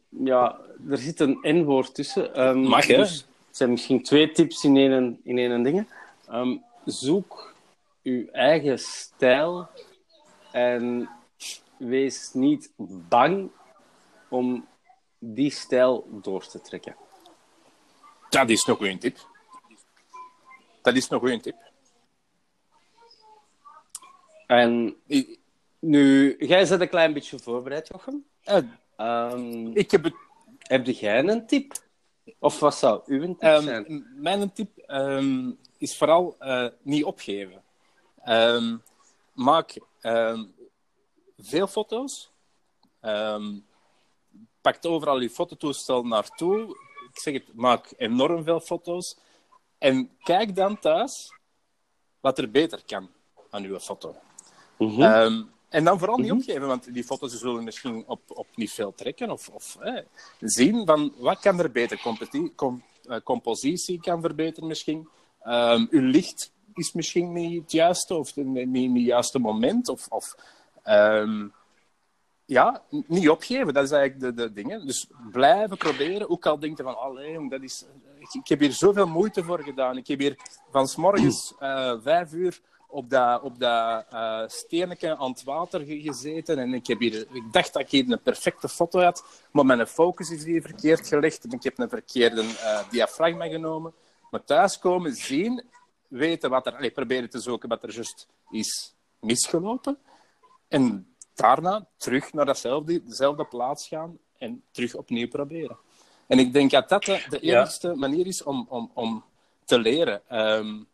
ja, 0.10 0.60
er 0.90 0.98
zit 0.98 1.20
een 1.20 1.40
N-woord 1.42 1.96
tussen. 1.96 2.60
Mag, 2.62 2.88
hè? 2.88 2.96
Dus 2.96 3.16
het 3.48 3.58
zijn 3.58 3.70
misschien 3.70 4.04
twee 4.04 4.32
tips 4.32 4.64
in 4.64 4.78
één, 4.78 5.20
in 5.24 5.38
één 5.38 5.64
ding. 5.64 5.88
Zoek 6.86 7.54
uw 8.04 8.28
eigen 8.32 8.80
stijl 8.80 9.68
en 10.52 11.10
wees 11.78 12.34
niet 12.34 12.72
bang 12.78 13.50
om 14.30 14.68
die 15.20 15.52
stijl 15.52 16.08
door 16.22 16.48
te 16.48 16.62
trekken. 16.62 16.96
Dat 18.30 18.50
is 18.50 18.64
nog 18.64 18.80
een 18.80 19.00
tip. 19.00 19.18
Dat 20.82 20.96
is 20.96 21.08
nog 21.08 21.24
een 21.24 21.42
tip. 21.42 21.56
En 24.48 24.96
nu, 25.80 26.36
jij 26.40 26.66
zit 26.66 26.82
een 26.82 26.90
klein 26.90 27.14
beetje 27.14 27.40
voorbereid, 27.40 27.88
Jochem. 27.88 28.26
Uh, 28.46 29.32
um, 29.32 29.76
ik 29.76 29.92
heb 29.92 30.04
het... 30.04 30.14
Heb 30.60 30.86
jij 30.86 31.24
een 31.24 31.48
tip? 31.48 31.74
Of 32.40 32.60
wat 32.60 32.76
zou 32.76 33.02
uw 33.06 33.36
tip 33.36 33.44
um, 33.44 33.62
zijn? 33.62 34.08
Mijn 34.16 34.54
tip 34.54 34.70
um, 34.88 35.60
is 35.78 35.98
vooral 35.98 36.36
uh, 36.40 36.68
niet 36.82 37.04
opgeven. 37.04 37.64
maak 39.34 39.78
veel 41.38 41.68
foto's 41.68 42.32
pakt 44.62 44.86
overal 44.86 45.20
je 45.20 45.30
fototoestel 45.30 46.04
naartoe. 46.04 46.78
Ik 47.14 47.20
zeg 47.20 47.34
het, 47.34 47.54
maak 47.54 47.94
enorm 47.98 48.44
veel 48.44 48.60
foto's. 48.60 49.18
En 49.78 50.10
kijk 50.24 50.56
dan 50.56 50.80
thuis 50.80 51.34
wat 52.20 52.38
er 52.38 52.52
beter 52.52 52.84
kan 52.86 53.10
aan 53.50 53.64
uw 53.64 53.80
foto. 53.80 54.16
Mm 54.78 54.90
-hmm. 54.90 55.02
um, 55.02 55.52
en 55.70 55.84
dan 55.84 55.98
vooral 56.00 56.18
niet 56.18 56.26
mm 56.26 56.32
-hmm. 56.32 56.40
opgeven, 56.40 56.68
want 56.68 56.94
die 56.94 57.04
foto's 57.04 57.40
zullen 57.40 57.64
misschien 57.64 58.04
op, 58.08 58.22
op 58.28 58.48
niet 58.56 58.72
veel 58.72 58.94
trekken. 58.96 59.32
Of, 59.32 59.50
of 59.50 59.78
eh, 59.80 60.04
zien 60.40 60.86
van 60.86 61.14
wat 61.18 61.40
kan 61.40 61.60
er 61.60 61.72
beter. 61.72 62.02
Com 62.56 62.84
uh, 63.06 63.18
compositie 63.24 64.00
kan 64.00 64.22
verbeteren 64.22 64.68
misschien. 64.68 65.10
Um, 65.46 65.88
uw 65.90 66.02
licht 66.02 66.52
is 66.74 66.94
misschien 66.94 67.34
niet 67.34 67.62
het 67.62 67.72
juiste, 67.72 68.16
of 68.16 68.36
niet, 68.36 68.68
niet 68.68 68.94
het 68.94 69.06
juiste 69.06 69.40
moment. 69.40 69.90
Of, 69.90 70.08
of 70.10 70.36
um, 70.86 71.54
ja, 72.50 72.84
niet 72.90 73.30
opgeven, 73.30 73.74
dat 73.74 73.84
is 73.84 73.92
eigenlijk 73.92 74.38
de, 74.38 74.44
de 74.44 74.54
dingen. 74.54 74.86
Dus 74.86 75.08
blijven 75.32 75.78
proberen, 75.78 76.30
ook 76.30 76.46
al 76.46 76.60
denk 76.60 76.78
je 76.78 76.84
van, 76.84 76.98
alleen, 76.98 77.50
dat 77.50 77.62
is, 77.62 77.86
ik, 78.20 78.48
heb 78.48 78.60
hier 78.60 78.72
zoveel 78.72 79.08
moeite 79.08 79.44
voor 79.44 79.60
gedaan. 79.60 79.98
Ik 79.98 80.08
heb 80.08 80.20
hier 80.20 80.36
van 80.72 80.88
s 80.88 80.96
morgens 80.96 81.54
uh, 81.60 81.94
vijf 82.04 82.34
uur 82.34 82.60
op 82.88 83.10
dat, 83.10 83.42
op 83.42 83.60
dat 83.60 84.06
uh, 84.14 85.12
aan 85.12 85.32
het 85.32 85.44
water 85.44 85.82
gezeten. 85.86 86.60
En 86.60 86.74
ik, 86.74 86.88
heb 86.88 87.00
hier, 87.00 87.28
ik 87.32 87.44
dacht 87.52 87.74
dat 87.74 87.82
ik 87.82 87.90
hier 87.90 88.12
een 88.12 88.22
perfecte 88.22 88.70
foto 88.70 89.02
had, 89.02 89.24
maar 89.52 89.66
mijn 89.66 89.88
focus 89.88 90.30
is 90.30 90.44
hier 90.44 90.62
verkeerd 90.62 91.08
gelegd. 91.08 91.44
En 91.44 91.52
ik 91.52 91.64
heb 91.64 91.80
een 91.80 91.90
verkeerde 91.90 92.42
uh, 92.42 92.90
diafragma 92.90 93.48
genomen. 93.48 93.94
Maar 94.32 94.44
thuiskomen, 94.44 95.16
zien, 95.16 95.64
weten 96.08 96.50
wat 96.50 96.66
er... 96.66 96.76
Allez, 96.76 96.94
proberen 96.94 97.30
te 97.30 97.40
zoeken 97.40 97.70
wat 97.70 97.84
er 97.84 97.94
juist 97.94 98.28
is 98.50 98.96
misgelopen. 99.20 99.98
En 100.68 101.09
daarna 101.42 101.88
terug 101.98 102.34
naar 102.34 102.46
datzelfde, 102.46 103.04
dezelfde 103.04 103.46
plaats 103.46 103.88
gaan 103.88 104.18
en 104.38 104.64
terug 104.72 104.96
opnieuw 104.96 105.28
proberen. 105.28 105.78
En 106.28 106.40
ik 106.40 106.54
denk 106.54 106.72
dat 106.72 106.90
dat 106.90 107.04
de, 107.04 107.26
de 107.30 107.40
enigste 107.40 107.96
manier 107.96 108.28
is 108.28 108.44
om, 108.44 108.66
om, 108.70 108.92
om 108.94 109.24
te 109.66 109.80
leren. 109.80 110.22
Um, 110.32 110.88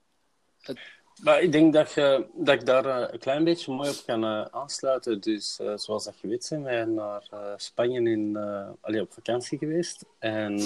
het... 0.62 0.79
Maar 1.23 1.41
ik 1.41 1.51
denk 1.51 1.73
dat, 1.73 1.91
je, 1.93 2.27
dat 2.34 2.55
ik 2.55 2.65
daar 2.65 2.86
uh, 2.86 3.08
een 3.12 3.19
klein 3.19 3.43
beetje 3.43 3.73
mooi 3.73 3.89
op 3.89 4.03
kan 4.05 4.23
uh, 4.23 4.45
aansluiten. 4.51 5.21
Dus 5.21 5.60
uh, 5.62 5.77
zoals 5.77 6.03
dat 6.03 6.19
je 6.19 6.27
weet 6.27 6.45
zijn 6.45 6.63
wij 6.63 6.86
naar 6.86 7.23
Spanje 7.58 8.01
in, 8.01 8.38
allee, 8.81 9.01
op 9.01 9.13
vakantie 9.13 9.58
geweest. 9.58 10.05
En 10.19 10.60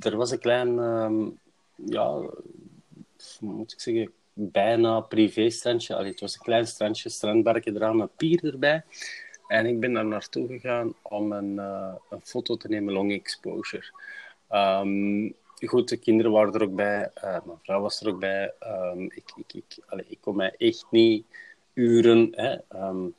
er 0.00 0.16
was 0.16 0.30
een 0.30 0.38
klein, 0.38 0.78
um, 0.78 1.38
ja, 1.74 2.10
hoe 2.10 2.32
moet 3.38 3.72
ik 3.72 3.80
zeggen, 3.80 4.12
bijna 4.38 5.00
privé-strandje. 5.00 5.96
Het 5.96 6.20
was 6.20 6.34
een 6.34 6.40
klein 6.40 6.66
strandje, 6.66 7.08
strandbarkje 7.08 7.74
eraan, 7.74 8.00
een 8.00 8.10
pier 8.16 8.44
erbij. 8.44 8.84
En 9.46 9.66
ik 9.66 9.80
ben 9.80 9.92
daar 9.92 10.06
naartoe 10.06 10.46
gegaan 10.46 10.94
om 11.02 11.32
een, 11.32 11.58
een 12.10 12.20
foto 12.22 12.56
te 12.56 12.68
nemen, 12.68 12.92
long 12.92 13.12
exposure. 13.12 13.84
Um, 14.50 15.34
goed, 15.66 15.88
de 15.88 15.96
kinderen 15.96 16.32
waren 16.32 16.52
er 16.52 16.62
ook 16.62 16.74
bij, 16.74 17.10
uh, 17.16 17.22
mijn 17.22 17.58
vrouw 17.62 17.80
was 17.80 18.00
er 18.00 18.08
ook 18.08 18.20
bij. 18.20 18.52
Um, 18.66 19.02
ik, 19.02 19.32
ik, 19.36 19.54
ik, 19.54 19.78
ik 20.08 20.18
kon 20.20 20.36
mij 20.36 20.54
echt 20.56 20.86
niet 20.90 21.26
uren 21.72 22.28
hè, 22.30 22.56
um, 22.88 23.14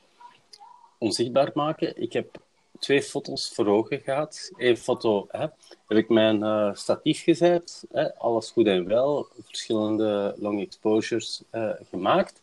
onzichtbaar 0.98 1.52
maken. 1.54 2.02
Ik 2.02 2.14
heb 2.14 2.42
twee 2.80 3.02
foto's 3.02 3.52
voor 3.54 3.68
ogen 3.68 4.00
gehad. 4.00 4.52
Eén 4.58 4.78
foto 4.78 5.28
hè, 5.32 5.46
heb 5.88 5.98
ik 5.98 6.10
mijn 6.10 6.44
uh, 6.44 6.70
statief 6.74 7.24
gezet, 7.24 7.86
hè, 7.92 8.16
alles 8.16 8.52
goed 8.52 8.68
en 8.68 8.88
wel, 8.88 9.28
verschillende 9.46 10.36
long 10.38 10.62
exposures 10.62 11.42
uh, 11.52 11.70
gemaakt. 11.90 12.40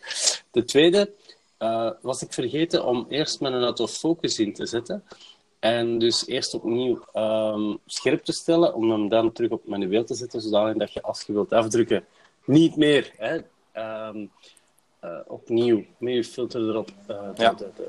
De 0.51 0.65
tweede 0.65 1.13
was 2.01 2.23
ik 2.23 2.33
vergeten 2.33 2.85
om 2.85 3.07
eerst 3.09 3.41
mijn 3.41 3.63
autofocus 3.63 4.39
in 4.39 4.53
te 4.53 4.67
zetten. 4.67 5.05
En 5.59 5.99
dus 5.99 6.27
eerst 6.27 6.55
opnieuw 6.55 7.05
um, 7.15 7.79
scherp 7.87 8.25
te 8.25 8.33
stellen, 8.33 8.75
om 8.75 8.91
hem 8.91 9.09
dan 9.09 9.33
terug 9.33 9.51
op 9.51 9.67
manueel 9.67 10.05
te 10.05 10.15
zetten, 10.15 10.41
zodat 10.41 10.93
je 10.93 11.03
als 11.03 11.23
je 11.23 11.33
wilt 11.33 11.53
afdrukken, 11.53 12.05
niet 12.45 12.77
meer 12.77 13.13
hè, 13.17 13.35
um, 14.09 14.31
uh, 15.05 15.19
opnieuw 15.27 15.85
met 15.99 16.15
je 16.15 16.25
filter 16.25 16.69
erop 16.69 16.91
ja. 17.37 17.53
De, 17.53 17.71
de, 17.77 17.89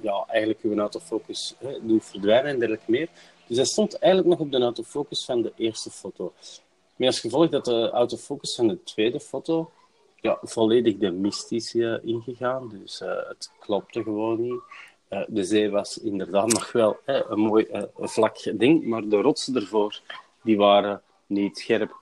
ja, 0.00 0.24
eigenlijk 0.28 0.62
je 0.62 0.74
autofocus 0.74 1.54
hè, 1.58 1.86
doet 1.86 2.04
verdwijnen 2.04 2.50
en 2.50 2.58
dergelijke 2.58 2.90
meer. 2.90 3.08
Dus 3.46 3.56
hij 3.56 3.66
stond 3.66 3.98
eigenlijk 3.98 4.38
nog 4.38 4.46
op 4.46 4.52
de 4.52 4.60
autofocus 4.60 5.24
van 5.24 5.42
de 5.42 5.52
eerste 5.56 5.90
foto. 5.90 6.32
Met 6.96 7.08
als 7.08 7.20
gevolg 7.20 7.48
dat 7.48 7.64
de 7.64 7.90
autofocus 7.90 8.54
van 8.54 8.68
de 8.68 8.82
tweede 8.82 9.20
foto 9.20 9.70
ja, 10.20 10.38
volledig 10.42 10.96
de 10.96 11.10
mystische 11.10 12.00
ingegaan. 12.04 12.68
Dus 12.68 13.00
uh, 13.00 13.08
het 13.28 13.50
klopte 13.58 14.02
gewoon 14.02 14.40
niet. 14.40 14.60
Uh, 15.10 15.22
de 15.28 15.44
zee 15.44 15.70
was 15.70 15.98
inderdaad 15.98 16.52
nog 16.52 16.72
wel 16.72 16.96
hè, 17.04 17.24
een 17.24 17.40
mooi 17.40 17.66
vlak 17.94 18.58
ding, 18.58 18.84
maar 18.84 19.08
de 19.08 19.20
rotsen 19.20 19.56
ervoor 19.56 20.00
die 20.42 20.56
waren 20.56 21.02
niet 21.26 21.58
scherp. 21.58 21.98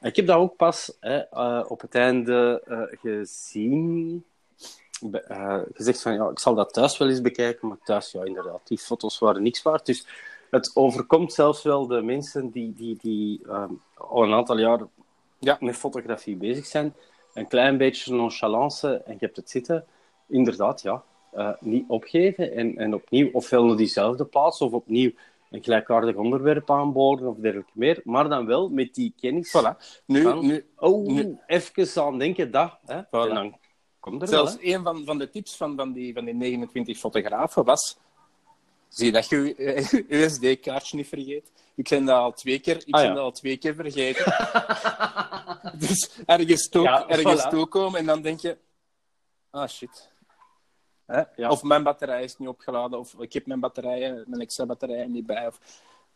Ik 0.00 0.16
heb 0.16 0.26
dat 0.26 0.36
ook 0.36 0.56
pas 0.56 0.96
hè, 1.00 1.60
op 1.60 1.80
het 1.80 1.94
einde 1.94 2.62
gezien. 3.00 4.24
Gezegd 5.72 6.02
van 6.02 6.14
ja, 6.14 6.28
ik 6.28 6.38
zal 6.38 6.54
dat 6.54 6.72
thuis 6.72 6.98
wel 6.98 7.08
eens 7.08 7.20
bekijken, 7.20 7.68
maar 7.68 7.78
thuis, 7.84 8.12
ja, 8.12 8.24
inderdaad, 8.24 8.60
die 8.64 8.78
foto's 8.78 9.18
waren 9.18 9.42
niks 9.42 9.62
waard. 9.62 9.86
Dus 9.86 10.06
het 10.50 10.70
overkomt 10.74 11.32
zelfs 11.32 11.62
wel 11.62 11.86
de 11.86 12.02
mensen 12.02 12.50
die, 12.50 12.74
die, 12.74 12.98
die 13.00 13.46
al 13.94 14.22
een 14.22 14.32
aantal 14.32 14.58
jaar 14.58 14.80
ja, 15.38 15.56
met 15.60 15.76
fotografie 15.76 16.36
bezig 16.36 16.66
zijn. 16.66 16.94
Een 17.34 17.48
klein 17.48 17.76
beetje 17.76 18.14
nonchalance 18.14 19.02
en 19.04 19.12
je 19.12 19.24
hebt 19.24 19.36
het 19.36 19.50
zitten. 19.50 19.84
Inderdaad, 20.28 20.82
ja, 20.82 21.02
uh, 21.34 21.50
niet 21.60 21.84
opgeven 21.88 22.52
en, 22.52 22.76
en 22.76 22.94
opnieuw 22.94 23.30
ofwel 23.32 23.64
naar 23.64 23.76
diezelfde 23.76 24.24
plaats 24.24 24.60
of 24.60 24.72
opnieuw 24.72 25.10
een 25.50 25.64
gelijkaardig 25.64 26.16
onderwerp 26.16 26.70
aanboren 26.70 27.28
of 27.28 27.36
dergelijke 27.36 27.70
meer, 27.74 28.00
maar 28.04 28.28
dan 28.28 28.46
wel 28.46 28.68
met 28.68 28.94
die 28.94 29.14
kennis. 29.20 29.56
Voilà. 29.56 30.02
Nu, 30.06 30.22
van, 30.22 30.46
nu, 30.46 30.66
oh, 30.76 31.06
nu. 31.06 31.38
even 31.46 32.02
aan 32.02 32.18
denken 32.18 32.50
dat. 32.50 32.78
Hè, 32.86 33.02
voilà. 33.02 33.28
En 33.28 33.34
dan 33.34 33.56
komt 34.10 34.22
er 34.22 34.28
Zelfs 34.28 34.56
wel, 34.56 34.74
een 34.74 34.82
van, 34.82 35.04
van 35.04 35.18
de 35.18 35.30
tips 35.30 35.56
van, 35.56 35.76
van, 35.76 35.92
die, 35.92 36.14
van 36.14 36.24
die 36.24 36.34
29 36.34 36.98
fotografen 36.98 37.64
was 37.64 37.96
zie 38.88 39.12
dat 39.12 39.28
je 39.28 39.54
je 39.56 40.04
USD-kaartje 40.24 40.96
niet 40.96 41.08
vergeet. 41.08 41.52
Ik 41.74 41.88
ben 41.88 42.04
dat 42.04 42.16
al 42.16 42.32
twee 42.32 42.58
keer, 42.58 42.76
ik 42.76 42.94
Ah, 42.94 43.02
ben 43.02 43.14
dat 43.14 43.24
al 43.24 43.32
twee 43.32 43.56
keer 43.56 43.74
vergeten. 43.74 44.24
dus 45.88 46.10
ergens, 46.26 46.68
toe, 46.68 46.82
Ja, 46.82 47.08
ergens 47.08 47.44
voilà. 47.44 47.48
toekomen 47.48 48.00
en 48.00 48.06
dan 48.06 48.22
denk 48.22 48.40
je... 48.40 48.56
Ah, 49.50 49.68
shit. 49.68 50.10
Ja. 51.36 51.50
Of 51.50 51.62
mijn 51.62 51.82
batterij 51.82 52.24
is 52.24 52.36
niet 52.38 52.48
opgeladen, 52.48 52.98
of 52.98 53.14
ik 53.18 53.32
heb 53.32 53.46
mijn 53.46 53.60
batterijen, 53.60 54.24
mijn 54.26 54.42
extra 54.42 54.66
batterijen 54.66 55.12
niet 55.12 55.26
bij. 55.26 55.46
Of... 55.46 55.60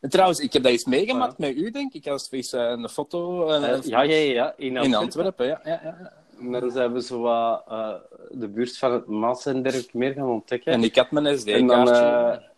En 0.01 0.11
trouwens, 0.11 0.39
ik 0.41 0.53
heb 0.53 0.63
dat 0.63 0.73
eens 0.73 0.85
meegemaakt 0.85 1.39
met 1.39 1.57
u, 1.57 1.71
denk 1.71 1.93
ik. 1.93 2.07
Als 2.07 2.31
eens 2.31 2.53
eh, 2.53 2.61
een 2.61 2.89
foto 2.89 3.49
eh, 3.49 3.73
Eh, 3.73 3.83
ja, 3.83 4.03
ja, 4.03 4.17
ja, 4.17 4.55
in 4.57 4.77
Antwerpen. 4.79 4.85
in 4.85 4.95
Antwerpen. 4.95 5.47
Ja, 5.47 5.61
ja, 5.65 5.81
ja. 5.83 6.13
Maar 6.41 6.61
dan 6.61 6.71
zijn 6.71 6.93
we 6.93 7.03
zo 7.03 7.21
wat, 7.21 7.65
eh, 7.69 7.95
de 8.31 8.49
buurt 8.49 8.79
van 8.79 8.93
het 8.93 9.07
Maas 9.07 9.47
en 9.47 9.63
dergelijke 9.63 9.99
meer 9.99 10.13
gaan 10.13 10.29
ontdekken. 10.29 10.73
En 10.73 10.83
ik 10.83 10.97
had 10.97 11.11
mijn 11.11 11.27
En 11.27 11.67
dan 11.67 11.87
SD-kaartje. 11.87 12.49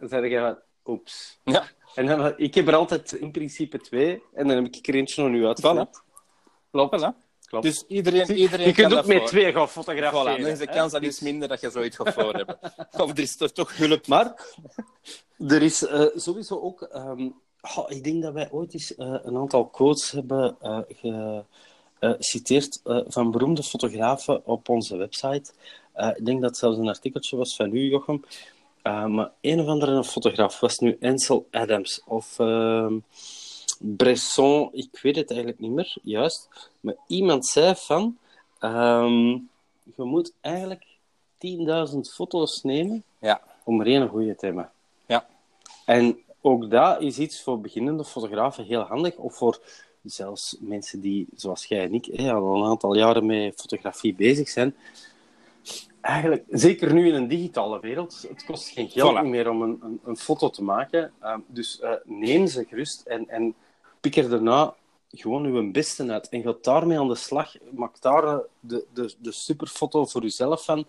uh, 0.00 0.08
zei 0.08 0.38
van, 0.38 0.58
oeps. 0.84 1.38
Ja, 1.44 1.64
En 1.94 2.06
dan, 2.06 2.34
ik 2.36 2.54
heb 2.54 2.68
er 2.68 2.74
altijd 2.74 3.12
in 3.12 3.30
principe 3.30 3.78
twee, 3.78 4.22
en 4.34 4.48
dan 4.48 4.56
heb 4.56 4.74
ik 4.74 4.86
er 4.86 4.94
eentje 4.94 5.22
nog 5.22 5.30
nu 5.30 5.46
uitgevallen. 5.46 5.88
Klopt. 6.70 7.00
voilà. 7.00 7.22
Klopt. 7.46 7.64
Dus 7.64 7.84
iedereen, 7.88 8.32
iedereen 8.32 8.66
je 8.66 8.72
kan 8.72 8.88
kunt 8.88 9.00
ook 9.00 9.06
met 9.06 9.18
voor. 9.18 9.26
twee 9.26 9.52
gaan 9.52 9.68
fotograferen. 9.68 10.36
Voilà, 10.36 10.40
dan 10.40 10.50
is 10.50 10.58
de 10.58 10.66
kans 10.66 10.92
dat 10.92 11.02
iets 11.02 11.20
minder 11.20 11.48
dat 11.48 11.60
je 11.60 11.70
zoiets 11.70 11.96
gaat 11.96 12.14
voor 12.14 12.34
hebben. 12.34 12.58
Of 13.02 13.10
er 13.10 13.18
is 13.18 13.36
toch, 13.36 13.50
toch 13.50 13.76
hulp. 13.76 14.06
Maar 14.06 14.34
er 15.38 15.62
is 15.62 15.86
eh, 15.86 16.06
sowieso 16.14 16.60
ook. 16.60 16.82
ehm, 16.82 17.28
oh, 17.76 17.84
ik 17.90 18.04
denk 18.04 18.22
dat 18.22 18.32
wij 18.32 18.50
ooit 18.50 18.74
eens 18.74 18.94
eh, 18.94 19.16
een 19.22 19.36
aantal 19.36 19.66
quotes 19.66 20.10
hebben 20.10 20.56
eh, 20.60 20.78
geciteerd 20.88 21.44
eh, 22.08 23.00
van 23.06 23.30
beroemde 23.30 23.62
fotografen 23.62 24.46
op 24.46 24.68
onze 24.68 24.96
website. 24.96 25.52
Eh, 25.92 26.10
ik 26.16 26.24
denk 26.26 26.40
dat 26.40 26.50
het 26.50 26.58
zelfs 26.58 26.78
een 26.78 26.88
artikeltje 26.88 27.36
was 27.36 27.56
van 27.56 27.74
u, 27.74 27.80
Jochem. 27.88 28.24
Eh, 28.82 29.06
maar 29.06 29.30
een 29.40 29.60
of 29.60 29.66
andere 29.66 30.04
fotograaf 30.04 30.60
was 30.60 30.78
nu 30.78 30.96
Ansel 31.00 31.46
Adams 31.50 32.02
of 32.06 32.38
ehm, 32.38 32.98
Bresson, 33.78 34.68
ik 34.72 34.98
weet 35.02 35.16
het 35.16 35.30
eigenlijk 35.30 35.60
niet 35.60 35.70
meer 35.70 35.96
juist. 36.02 36.70
Maar 36.80 36.94
iemand 37.06 37.46
zei 37.46 37.74
van: 37.76 38.18
ehm, 38.58 39.28
je 39.96 40.02
moet 40.02 40.32
eigenlijk 40.40 40.84
10.000 41.38 42.12
foto's 42.14 42.62
nemen 42.62 43.04
Ja, 43.18 43.42
om 43.64 43.80
er 43.80 43.86
één 43.86 44.08
goede 44.08 44.36
te 44.36 44.46
hebben. 44.46 44.70
ja. 45.06 45.26
En 45.84 46.18
ook 46.40 46.70
dat 46.70 47.00
is 47.00 47.18
iets 47.18 47.42
voor 47.42 47.60
beginnende 47.60 48.04
fotografen 48.04 48.64
heel 48.64 48.80
handig, 48.80 49.16
of 49.16 49.36
voor 49.36 49.60
zelfs 50.04 50.56
mensen 50.60 51.00
die, 51.00 51.26
zoals 51.34 51.64
jij 51.64 51.84
en 51.84 51.94
ik, 51.94 52.04
hè, 52.12 52.32
al 52.32 52.56
een 52.56 52.70
aantal 52.70 52.94
jaren 52.94 53.26
met 53.26 53.54
fotografie 53.60 54.14
bezig 54.14 54.48
zijn. 54.48 54.74
Eigenlijk, 56.00 56.44
zeker 56.50 56.92
nu 56.92 57.08
in 57.08 57.14
een 57.14 57.28
digitale 57.28 57.80
wereld, 57.80 58.26
het 58.28 58.44
kost 58.44 58.68
geen 58.68 58.88
geld 58.88 59.18
Voilà. 59.18 59.28
meer 59.28 59.50
om 59.50 59.62
een, 59.62 59.78
een, 59.82 60.00
een 60.04 60.16
foto 60.16 60.50
te 60.50 60.62
maken. 60.62 61.12
Uh, 61.22 61.36
dus 61.46 61.80
uh, 61.82 61.90
neem 62.04 62.46
ze 62.46 62.64
gerust 62.68 63.06
en, 63.06 63.28
en 63.28 63.54
pik 64.00 64.16
er 64.16 64.28
daarna 64.28 64.74
gewoon 65.10 65.44
uw 65.44 65.70
beste 65.70 66.12
uit. 66.12 66.28
En 66.28 66.42
ga 66.42 66.54
daarmee 66.60 66.98
aan 66.98 67.08
de 67.08 67.14
slag. 67.14 67.54
Maak 67.70 68.00
daar 68.00 68.24
uh, 68.24 68.38
de, 68.60 68.84
de, 68.92 69.14
de 69.18 69.32
superfoto 69.32 70.04
voor 70.04 70.22
uzelf 70.22 70.64
van. 70.64 70.86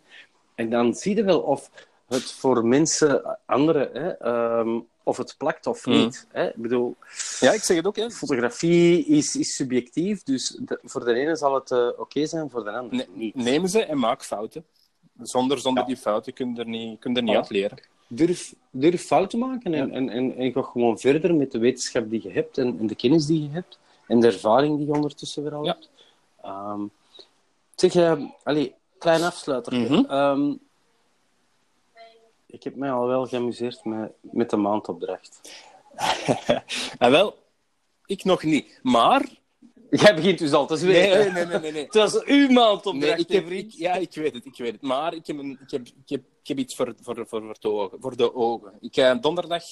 En 0.55 0.69
dan 0.69 0.93
zie 0.93 1.15
je 1.15 1.23
wel 1.23 1.39
of 1.39 1.69
het 2.07 2.31
voor 2.31 2.65
mensen, 2.65 3.39
anderen, 3.45 3.89
hè, 3.93 4.27
um, 4.59 4.87
of 5.05 5.17
het 5.17 5.35
plakt 5.37 5.67
of 5.67 5.85
niet. 5.85 6.25
Mm. 6.27 6.39
Hè? 6.39 6.47
Ik 6.47 6.55
bedoel, 6.55 6.95
ja, 7.39 7.51
ik 7.51 7.61
zeg 7.61 7.77
het 7.77 7.85
ook. 7.85 7.95
Hè. 7.95 8.11
Fotografie 8.11 9.05
is, 9.05 9.35
is 9.35 9.55
subjectief, 9.55 10.23
dus 10.23 10.59
de, 10.61 10.79
voor 10.83 11.05
de 11.05 11.13
ene 11.13 11.35
zal 11.35 11.53
het 11.53 11.71
uh, 11.71 11.87
oké 11.87 12.01
okay 12.01 12.25
zijn, 12.25 12.49
voor 12.49 12.63
de 12.63 12.71
ander 12.71 12.95
ne 12.95 13.05
niet. 13.13 13.35
Neem 13.35 13.67
ze 13.67 13.83
en 13.83 13.99
maak 13.99 14.23
fouten. 14.23 14.65
Zonder, 15.21 15.59
zonder 15.59 15.83
ja. 15.83 15.89
die 15.89 15.97
fouten 15.97 16.33
kun 16.33 16.53
je 16.53 16.59
er 16.59 16.67
niet, 16.67 16.99
kun 16.99 17.11
je 17.11 17.17
er 17.17 17.23
niet 17.23 17.35
uit 17.35 17.49
leren. 17.49 17.77
Durf, 18.07 18.53
durf 18.69 19.05
fouten 19.05 19.39
maken 19.39 19.73
en, 19.73 19.87
ja. 19.87 19.93
en, 19.93 20.09
en, 20.09 20.35
en, 20.35 20.51
ga 20.51 20.61
gewoon 20.61 20.99
verder 20.99 21.35
met 21.35 21.51
de 21.51 21.59
wetenschap 21.59 22.09
die 22.09 22.23
je 22.23 22.31
hebt 22.31 22.57
en, 22.57 22.79
en, 22.79 22.87
de 22.87 22.95
kennis 22.95 23.25
die 23.25 23.43
je 23.43 23.49
hebt 23.49 23.79
en 24.07 24.19
de 24.19 24.27
ervaring 24.27 24.77
die 24.77 24.85
je 24.85 24.93
ondertussen 24.93 25.43
weer 25.43 25.53
al 25.53 25.65
hebt. 25.65 25.89
Um, 26.45 26.91
zeg, 27.75 27.95
uh, 27.95 28.25
allee, 28.43 28.75
klein 28.97 29.23
afsluiter. 29.23 29.73
Mm 29.73 29.85
-hmm. 29.85 30.11
um, 30.11 30.59
ik 32.55 32.63
heb 32.63 32.75
mij 32.75 32.91
al 32.91 33.07
wel 33.07 33.25
geamuseerd 33.25 33.85
met, 33.85 34.11
met 34.21 34.49
de 34.49 34.57
maandopdracht. 34.57 35.41
en 36.97 37.11
wel, 37.17 37.37
ik 38.05 38.23
nog 38.23 38.43
niet. 38.43 38.79
Maar 38.83 39.25
Jij 39.89 40.15
begint 40.15 40.39
dus 40.39 40.51
al 40.51 40.67
te 40.67 40.77
zweten. 40.77 41.19
Nee, 41.19 41.31
nee, 41.31 41.45
nee, 41.45 41.59
nee. 41.59 41.71
nee. 41.71 41.83
Het 41.83 41.93
was 41.93 42.23
uw 42.23 42.49
maand 42.49 42.85
op 42.85 42.93
Nee, 42.93 43.15
ik 43.15 43.29
heb, 43.29 43.49
ik, 43.49 43.71
ja, 43.71 43.93
ik 43.93 44.13
weet 44.13 44.33
het, 44.33 44.45
ik 44.45 44.57
weet 44.57 44.71
het. 44.71 44.81
Maar 44.81 45.13
ik 45.13 45.27
heb, 45.27 45.37
een, 45.37 45.59
ik 45.61 45.71
heb, 45.71 45.87
ik 45.87 46.09
heb, 46.09 46.21
ik 46.41 46.47
heb 46.47 46.57
iets 46.57 46.75
voor, 46.75 46.95
voor, 47.01 47.15
voor, 47.15 47.27
voor, 47.27 47.55
de 47.59 47.69
ogen, 47.69 47.97
voor 48.01 48.15
de 48.15 48.35
ogen. 48.35 48.73
Ik, 48.79 48.97
uh, 48.97 49.15
donderdag, 49.21 49.63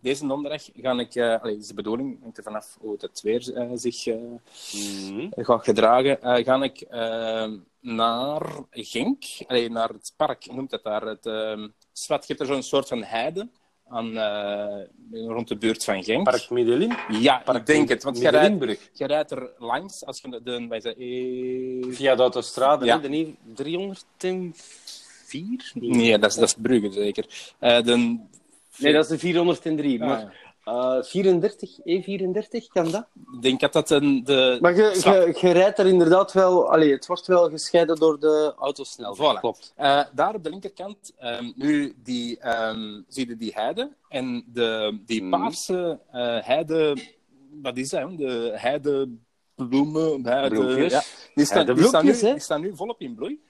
deze 0.00 0.26
donderdag, 0.26 0.62
ga 0.74 0.98
ik... 0.98 1.14
Uh, 1.14 1.42
allee, 1.42 1.56
is 1.56 1.66
de 1.66 1.74
bedoeling, 1.74 2.22
hangt 2.22 2.36
er 2.36 2.42
vanaf 2.42 2.76
hoe 2.80 2.96
het 2.98 3.20
weer 3.20 3.52
uh, 3.54 3.70
zich 3.74 4.06
mm 4.06 4.40
-hmm. 5.06 5.32
gaat 5.36 5.64
gedragen, 5.64 6.18
ga 6.20 6.62
ik 6.62 6.88
naar 7.80 8.42
Genk, 8.70 9.24
allee, 9.46 9.70
naar 9.70 9.88
het 9.88 10.12
park, 10.16 10.52
noemt 10.52 10.70
het 10.70 10.82
daar, 10.82 11.02
het 11.02 11.24
Swat. 12.02 12.26
Je 12.26 12.34
hebt 12.34 12.48
er 12.48 12.54
zo'n 12.54 12.62
soort 12.62 12.88
van 12.88 13.02
heide 13.02 13.48
aan, 13.88 14.12
rond 15.12 15.48
de 15.48 15.56
buurt 15.56 15.84
van 15.84 16.04
Genk. 16.04 16.24
Park 16.24 16.50
Middelin? 16.50 16.96
Ja, 17.08 17.42
Park 17.44 17.58
ik 17.58 17.66
denk 17.66 17.88
het. 17.88 18.02
Want 18.02 18.20
je 18.20 18.28
rijdt, 18.28 18.90
je 18.92 19.06
rijdt 19.06 19.30
er 19.30 19.50
langs, 19.58 20.04
als 20.04 20.20
je 20.20 20.40
de... 20.42 20.66
Zeggen, 20.68 20.96
eh... 20.96 21.94
Via 21.94 22.14
de 22.14 22.22
autostrade, 22.22 22.84
Ja. 22.84 22.98
de 22.98 23.34
304? 23.54 25.72
Nee, 25.74 26.18
dat 26.18 26.30
is, 26.30 26.36
dat 26.36 26.48
is 26.48 26.54
Brugge, 26.62 26.92
zeker. 26.92 27.54
Uh, 27.60 27.82
de... 27.82 28.18
Nee, 28.76 28.92
dat 28.92 29.04
is 29.04 29.10
de 29.10 29.18
403. 29.18 30.00
Ah, 30.02 30.08
maar 30.08 30.20
ja. 30.20 30.32
Uh, 30.68 31.02
34, 31.02 31.78
E34, 31.78 32.66
kan 32.72 32.90
dat? 32.90 33.06
Ik 33.32 33.42
denk 33.42 33.60
dat 33.60 33.72
dat 33.72 33.90
een, 33.90 34.24
de... 34.24 34.58
Maar 34.60 34.76
je, 34.76 35.52
rijdt 35.52 35.78
er 35.78 35.86
inderdaad 35.86 36.32
wel... 36.32 36.70
Allee, 36.70 36.92
het 36.92 37.06
wordt 37.06 37.26
wel 37.26 37.50
gescheiden 37.50 37.96
door 37.96 38.20
de 38.20 38.54
autosnelheid. 38.58 39.36
Voilà. 39.36 39.40
Klopt. 39.40 39.74
Uh, 39.78 40.00
daar 40.12 40.34
op 40.34 40.44
de 40.44 40.50
linkerkant, 40.50 41.12
um, 41.22 41.52
nu 41.56 41.94
die, 42.02 42.48
um, 42.48 43.04
zie 43.08 43.28
je 43.28 43.36
die 43.36 43.52
heide. 43.54 43.92
En 44.08 44.44
de, 44.52 44.98
die 45.06 45.20
Hmm. 45.20 45.30
paarse 45.30 46.00
uh, 46.14 46.38
heide... 46.40 46.96
Wat 47.62 47.76
is 47.76 47.88
dat? 47.88 48.00
hè? 48.00 48.16
De 48.16 48.52
heidebloemen. 48.54 50.26
Heide, 50.26 50.54
Bloempjes. 50.54 50.92
ja, 50.92 51.02
die, 51.34 51.44
staan, 51.44 51.66
die, 51.66 51.74
Heidebloempjes, 51.74 51.88
staan 51.88 52.04
nu, 52.04 52.12
hè? 52.12 52.32
die 52.32 52.42
staan 52.42 52.60
nu 52.60 52.76
volop 52.76 53.00
in 53.00 53.14
bloei. 53.14 53.40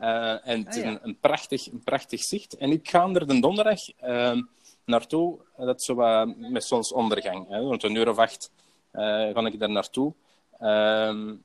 Uh, 0.00 0.48
en 0.48 0.64
het 0.64 0.76
is 0.76 0.82
Ah, 0.82 0.84
ja. 0.84 0.90
een, 0.90 0.98
een, 1.02 1.18
prachtig, 1.20 1.72
een 1.72 1.82
prachtig 1.84 2.22
zicht. 2.22 2.56
En 2.56 2.70
ik 2.70 2.88
ga 2.88 3.08
er 3.08 3.26
de 3.26 3.40
donderdag 3.40 3.80
uh, 4.04 4.42
naartoe. 4.88 5.38
Dat 5.56 5.78
is 5.78 5.84
zo 5.84 5.94
wat 5.94 6.36
met 6.36 6.64
zonsondergang. 6.64 7.48
Hè. 7.48 7.58
Rond 7.58 7.82
een 7.82 7.94
uur 7.94 8.08
of 8.08 8.18
acht 8.18 8.50
uh, 8.92 9.02
ga 9.02 9.46
ik 9.46 9.58
daar 9.58 9.70
naartoe. 9.70 10.12
Um, 10.60 11.44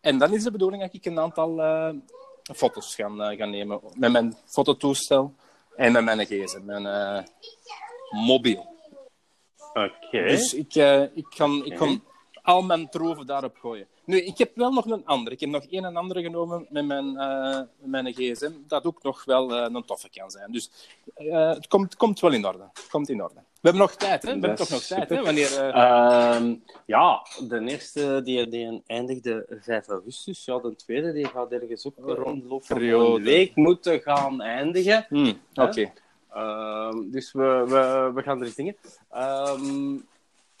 en 0.00 0.18
dan 0.18 0.34
is 0.34 0.42
de 0.42 0.50
bedoeling 0.50 0.82
dat 0.82 0.94
ik 0.94 1.04
een 1.04 1.18
aantal 1.18 1.58
uh, 1.58 1.90
foto's 2.54 2.94
ga, 2.94 3.08
uh, 3.08 3.38
gaan 3.38 3.50
nemen. 3.50 3.80
Met 3.94 4.12
mijn 4.12 4.36
fototoestel 4.44 5.34
en 5.76 5.92
met 5.92 6.04
mijn 6.04 6.26
gsm, 6.26 6.64
mijn 6.64 7.26
mobiel. 8.10 8.76
Oké. 9.68 9.92
Okay. 10.06 10.28
Dus 10.28 10.54
ik, 10.54 10.74
ik, 11.14 11.26
kan, 11.36 11.64
ik 11.64 11.76
kan 11.76 12.02
al 12.48 12.62
mijn 12.62 12.88
troeven 12.88 13.26
daarop 13.26 13.56
gooien. 13.56 13.86
Nu, 14.04 14.20
ik 14.20 14.38
heb 14.38 14.50
wel 14.54 14.72
nog 14.72 14.86
een 14.86 15.06
andere. 15.06 15.34
Ik 15.34 15.40
heb 15.40 15.50
nog 15.50 15.64
een 15.70 15.84
en 15.84 15.96
andere 15.96 16.22
genomen 16.22 16.66
met 16.70 16.86
mijn, 16.86 17.06
uh, 17.06 17.60
met 17.78 18.02
mijn 18.02 18.12
gsm. 18.12 18.50
Dat 18.66 18.84
ook 18.84 19.02
nog 19.02 19.24
wel 19.24 19.50
uh, 19.50 19.74
een 19.74 19.84
toffe 19.84 20.08
kan 20.10 20.30
zijn. 20.30 20.52
Dus 20.52 20.70
uh, 21.18 21.48
het 21.48 21.66
komt, 21.66 21.96
komt 21.96 22.20
wel 22.20 22.32
in 22.32 22.46
orde. 22.46 22.68
Het 22.72 22.88
komt 22.90 23.08
in 23.08 23.22
orde. 23.22 23.34
We 23.34 23.68
hebben 23.68 23.80
nog 23.82 23.94
tijd, 23.94 24.22
hè? 24.22 24.28
We 24.28 24.38
hebben 24.38 24.54
toch 24.54 24.70
nog 24.70 24.82
tijd, 24.82 25.08
hè? 25.08 25.22
Wanneer, 25.22 25.74
uh... 25.74 26.52
ja, 26.86 27.26
de 27.48 27.60
eerste 27.60 28.20
die, 28.24 28.48
die 28.48 28.82
eindigde 28.86 29.46
5 29.60 29.88
augustus. 29.88 30.44
Ja, 30.44 30.58
de 30.58 30.76
tweede 30.76 31.12
die 31.12 31.26
gaat 31.26 31.52
ergens 31.52 31.86
ook 31.86 31.96
Oh, 31.98 32.16
rond 32.18 32.68
de 32.68 33.20
week 33.22 33.56
moeten 33.56 34.00
gaan 34.00 34.40
eindigen. 34.40 35.06
Hmm, 35.08 35.40
Oké. 35.54 35.68
Okay. 35.68 35.92
Ehm, 36.32 37.10
dus 37.10 37.32
we, 37.32 37.64
we, 37.66 38.10
we 38.14 38.22
gaan 38.22 38.40
er 38.40 38.46
eens 38.46 38.54
dingen. 38.54 38.76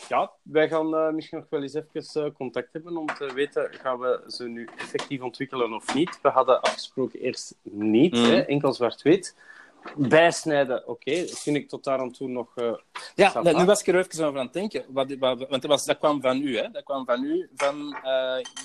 Ja, 0.06 0.30
wij 0.42 0.68
gaan 0.68 0.94
uh, 0.94 1.10
misschien 1.10 1.38
nog 1.38 1.46
wel 1.50 1.62
eens 1.62 1.74
even 1.74 2.24
uh, 2.24 2.34
contact 2.34 2.72
hebben 2.72 2.96
om 2.96 3.06
te 3.06 3.32
weten, 3.34 3.74
gaan 3.74 3.98
we 3.98 4.24
ze 4.26 4.48
nu 4.48 4.68
effectief 4.76 5.22
ontwikkelen 5.22 5.72
of 5.72 5.94
niet? 5.94 6.18
We 6.22 6.28
hadden 6.28 6.60
afgesproken 6.60 7.20
eerst 7.20 7.54
niet, 7.62 8.14
Mm. 8.14 8.24
hè, 8.24 8.40
enkel 8.40 8.72
zwart-wit. 8.72 9.36
Bijsnijden, 9.96 10.78
oké, 10.80 10.90
okay. 10.90 11.20
dat 11.20 11.38
vind 11.38 11.56
ik 11.56 11.68
tot 11.68 11.84
daar 11.84 11.98
aan 11.98 12.12
toe 12.12 12.28
nog... 12.28 12.52
Uh, 12.56 12.74
ja, 13.14 13.42
nu 13.42 13.64
was 13.64 13.80
ik 13.80 13.86
er 13.86 13.98
even 13.98 14.26
over 14.26 14.38
aan 14.38 14.44
het 14.44 14.54
denken, 14.54 14.84
wat, 14.88 15.14
wat, 15.18 15.38
want 15.38 15.62
dat, 15.62 15.70
was, 15.70 15.84
dat 15.84 15.98
kwam 15.98 16.20
van 16.20 16.42
u, 16.42 16.56
hè? 16.56 16.70
Dat 16.70 16.84
kwam 16.84 17.04
van 17.04 17.24
u, 17.24 17.48
van 17.54 17.96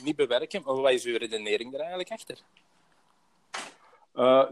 niet 0.03 0.15
bewerken. 0.15 0.61
Maar 0.65 0.75
wat 0.75 0.91
is 0.91 1.05
uw 1.05 1.17
redenering 1.17 1.73
er 1.73 1.79
eigenlijk 1.79 2.11
achter? 2.11 2.37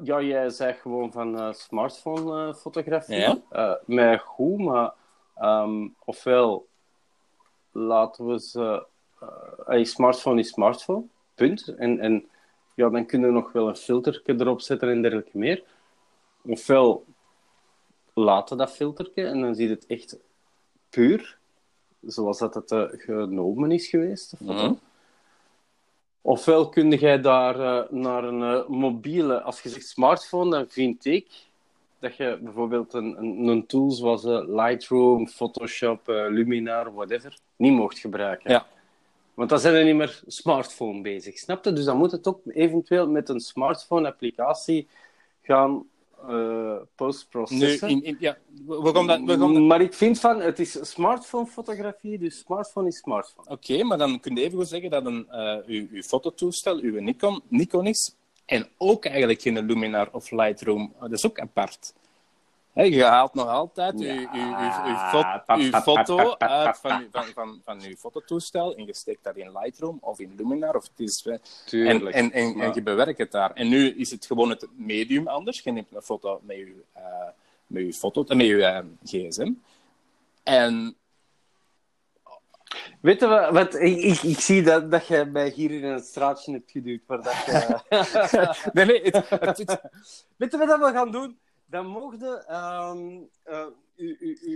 Ja, 0.04 0.22
jij 0.22 0.50
zei 0.50 0.74
gewoon 0.74 1.12
van 1.12 1.39
uh, 1.39 1.54
smartphone 1.54 2.48
uh, 2.48 2.54
fotografie. 2.54 3.15
Ja? 3.50 3.80
mij 3.86 4.17
goed, 4.17 4.58
maar 4.58 4.94
um, 5.41 5.96
ofwel 6.06 6.67
laten 7.72 8.28
we 8.28 8.40
ze. 8.40 8.86
Uh, 9.68 9.84
smartphone 9.84 10.40
is 10.40 10.48
smartphone, 10.48 11.04
punt. 11.36 11.68
En, 11.68 12.00
en 12.00 12.30
ja, 12.76 12.90
dan 12.90 13.06
kunnen 13.06 13.28
we 13.28 13.36
nog 13.36 13.52
wel 13.52 13.68
een 13.68 13.76
filter 13.76 14.22
erop 14.26 14.62
zetten 14.62 14.90
en 14.90 15.02
dergelijke 15.02 15.38
meer. 15.38 15.64
Ofwel 16.42 17.06
laten 18.14 18.58
dat 18.58 18.72
filterke 18.72 19.26
en 19.26 19.42
dan 19.42 19.56
ziet 19.56 19.70
het 19.70 19.86
echt 19.86 20.18
puur, 20.90 21.38
zoals 22.02 22.38
dat 22.40 22.54
het 22.54 22.72
uh, 22.72 22.84
genomen 22.92 23.72
is 23.72 23.88
geweest. 23.88 24.34
Mm 24.40 24.50
-hmm. 24.50 24.80
Ofwel 26.22 26.70
kun 26.70 26.90
jij 26.90 27.22
daar 27.22 27.60
uh, 27.60 27.90
naar 27.90 28.24
een 28.24 28.66
mobiele, 28.68 29.42
als 29.42 29.62
je 29.62 29.70
zegt 29.70 29.88
smartphone, 29.88 30.50
dan 30.50 30.66
vind 30.70 31.06
ik 31.06 31.50
dat 32.02 32.16
je 32.16 32.40
bijvoorbeeld 32.42 32.94
een, 32.94 33.18
een, 33.18 33.48
een 33.48 33.66
tool 33.66 33.92
zoals 33.92 34.24
uh, 34.24 34.42
Lightroom, 34.48 35.28
Photoshop, 35.28 36.02
Luminar, 36.06 36.94
whatever, 36.94 37.38
niet 37.56 37.74
mocht 37.74 38.00
gebruiken. 38.00 38.52
Ja. 38.52 38.68
Want 39.34 39.50
dan 39.50 39.60
zijn 39.60 39.74
we 39.74 39.84
niet 39.84 39.96
meer 39.96 40.22
smartphone 40.28 41.02
bezig, 41.02 41.38
snap 41.38 41.66
je? 41.66 41.74
Dus 41.74 41.86
dan 41.86 41.98
moet 41.98 42.12
het 42.12 42.28
ook 42.28 42.40
eventueel 42.46 43.10
met 43.10 43.30
een 43.30 43.40
smartphone-applicatie 43.40 44.88
gaan 45.42 45.86
uh, 46.30 46.76
postprocessen. 46.96 47.88
Nu, 47.88 47.94
in, 47.94 48.04
in, 48.04 48.18
ja, 48.20 48.38
we 48.66 48.92
gaan 48.94 49.08
dat, 49.08 49.22
we 49.26 49.38
gaan 49.38 49.54
dat... 49.54 49.64
Maar 49.64 49.82
ik 49.82 49.94
vind 49.94 50.20
van, 50.20 50.42
het 50.42 50.60
is 50.60 50.90
smartphone-fotografie, 50.90 52.18
dus 52.18 52.40
smartphone 52.40 52.88
is 52.88 52.98
smartphone. 52.98 53.50
Oké, 53.50 53.72
okay, 53.72 53.88
maar 53.88 53.98
dan 53.98 54.20
kun 54.20 54.36
je 54.36 54.42
even 54.42 54.66
zeggen 54.66 54.90
dat 54.90 55.06
een, 55.06 55.28
uh, 55.32 55.58
uw, 55.66 55.88
uw 55.92 56.02
fototoestel, 56.02 56.80
uw 56.80 57.00
Nikon, 57.00 57.42
Nikon 57.48 57.88
is, 57.88 58.16
en 58.46 58.68
ook 58.78 59.06
eigenlijk 59.06 59.42
geen 59.42 59.66
Luminar 59.66 60.10
of 60.12 60.32
Lightroom. 60.32 60.94
Dat 61.00 61.12
is 61.12 61.26
ook 61.26 61.40
apart. 61.40 61.94
He, 62.74 62.84
je 62.84 63.04
haalt 63.04 63.34
nog 63.34 63.48
altijd 63.48 63.94
uw, 63.94 64.08
uw, 64.08 64.28
uw, 64.34 64.86
uw, 64.86 64.96
fo 64.96 65.24
uw 65.56 65.72
foto 65.72 66.36
uit 66.38 66.78
van, 66.78 67.08
van, 67.12 67.26
van, 67.34 67.62
van 67.64 67.82
uw 67.82 67.96
fototoestel 67.96 68.76
en 68.76 68.86
je 68.86 68.96
steekt 68.96 69.24
dat 69.24 69.36
in 69.36 69.52
Lightroom 69.52 69.98
of 70.02 70.20
in 70.20 70.34
Luminar. 70.38 70.76
Of 70.76 70.84
het 70.84 71.00
is, 71.00 71.26
en, 71.26 72.08
en, 72.12 72.32
en, 72.32 72.60
en, 72.60 72.74
je 72.74 72.82
bewerkt 72.82 73.18
het 73.18 73.32
daar. 73.32 73.52
En 73.54 73.70
nu 73.70 73.90
is 73.90 74.12
het 74.12 74.26
gewoon 74.26 74.50
het 74.50 74.68
medium 74.76 75.28
anders. 75.28 75.62
Je 75.62 75.72
neemt 75.72 75.96
een 75.96 76.02
foto 76.02 76.40
met 76.44 76.58
je, 76.58 76.84
uh, 76.98 77.04
met 77.68 77.86
je, 77.86 77.94
foto, 77.94 78.24
met 78.36 78.48
je 78.48 78.54
uh, 78.54 78.80
gsm. 79.04 79.52
En... 80.44 80.96
Weet 83.02 83.20
je 83.20 83.28
wat, 83.28 83.52
wat 83.52 83.76
ik, 83.76 83.98
ik, 83.98 84.22
ik, 84.22 84.40
zie 84.40 84.64
dat, 84.64 84.92
dat 84.92 85.08
je 85.08 85.26
mij 85.26 85.50
hier 85.50 85.72
in 85.72 85.84
een 85.84 86.00
straatje 86.00 86.52
hebt 86.52 86.72
geduwd. 86.72 87.02
Dat 87.08 87.24
je... 87.24 87.80
nee, 88.74 88.86
nee. 88.86 89.02
Het, 89.02 89.30
het, 89.30 89.58
het... 89.58 89.82
Weet 90.38 90.52
je 90.52 90.58
wat 90.58 90.80
we 90.80 90.92
gaan 90.92 91.12
doen? 91.12 91.40
dan 91.72 92.16
je 92.20 92.44
um, 92.50 93.30
uh, 93.48 93.66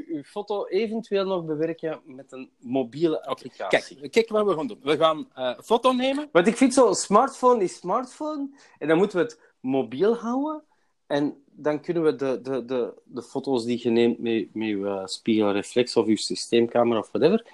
uw 0.07 0.23
foto 0.23 0.65
eventueel 0.65 1.25
nog 1.25 1.45
bewerken 1.45 2.01
met 2.05 2.31
een 2.31 2.49
mobiele 2.59 3.25
applicatie. 3.25 3.97
Kijk, 3.97 4.11
kijk 4.11 4.29
wat 4.29 4.45
we 4.45 4.53
gaan 4.53 4.67
doen. 4.67 4.79
We 4.81 4.97
gaan 4.97 5.27
een 5.33 5.51
uh, 5.51 5.59
foto 5.63 5.91
nemen. 5.91 6.29
Want 6.31 6.47
ik 6.47 6.57
vind 6.57 6.73
zo, 6.73 6.93
smartphone 6.93 7.63
is 7.63 7.75
smartphone. 7.75 8.49
En 8.79 8.87
dan 8.87 8.97
moeten 8.97 9.17
we 9.17 9.23
het 9.23 9.39
mobiel 9.59 10.15
houden. 10.15 10.63
En 11.07 11.43
dan 11.45 11.81
kunnen 11.81 12.03
we 12.03 12.15
de, 12.15 12.41
de, 12.41 12.65
de, 12.65 12.93
de 13.03 13.23
foto's 13.23 13.65
die 13.65 13.79
je 13.83 13.89
neemt 13.89 14.19
met, 14.19 14.53
met 14.53 14.67
je 14.67 14.75
uh, 14.75 15.05
spiegelreflex 15.05 15.95
of 15.95 16.07
je 16.07 16.17
systeemcamera 16.17 16.99
of 16.99 17.09
whatever. 17.11 17.45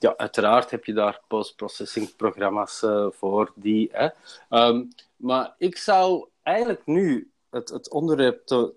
Ja, 0.00 0.16
uiteraard 0.16 0.70
heb 0.70 0.84
je 0.84 0.92
daar 0.92 1.20
post-processing 1.28 2.16
programma's 2.16 2.82
uh, 2.82 3.06
voor 3.10 3.52
die. 3.54 3.88
Hè. 3.92 4.08
Um, 4.48 4.88
maar 5.16 5.54
ik 5.58 5.76
zou 5.76 6.28
eigenlijk 6.42 6.86
nu 6.86 7.30
het, 7.50 7.68
het 7.68 7.90
onderwerp 7.90 8.46
te, 8.46 8.74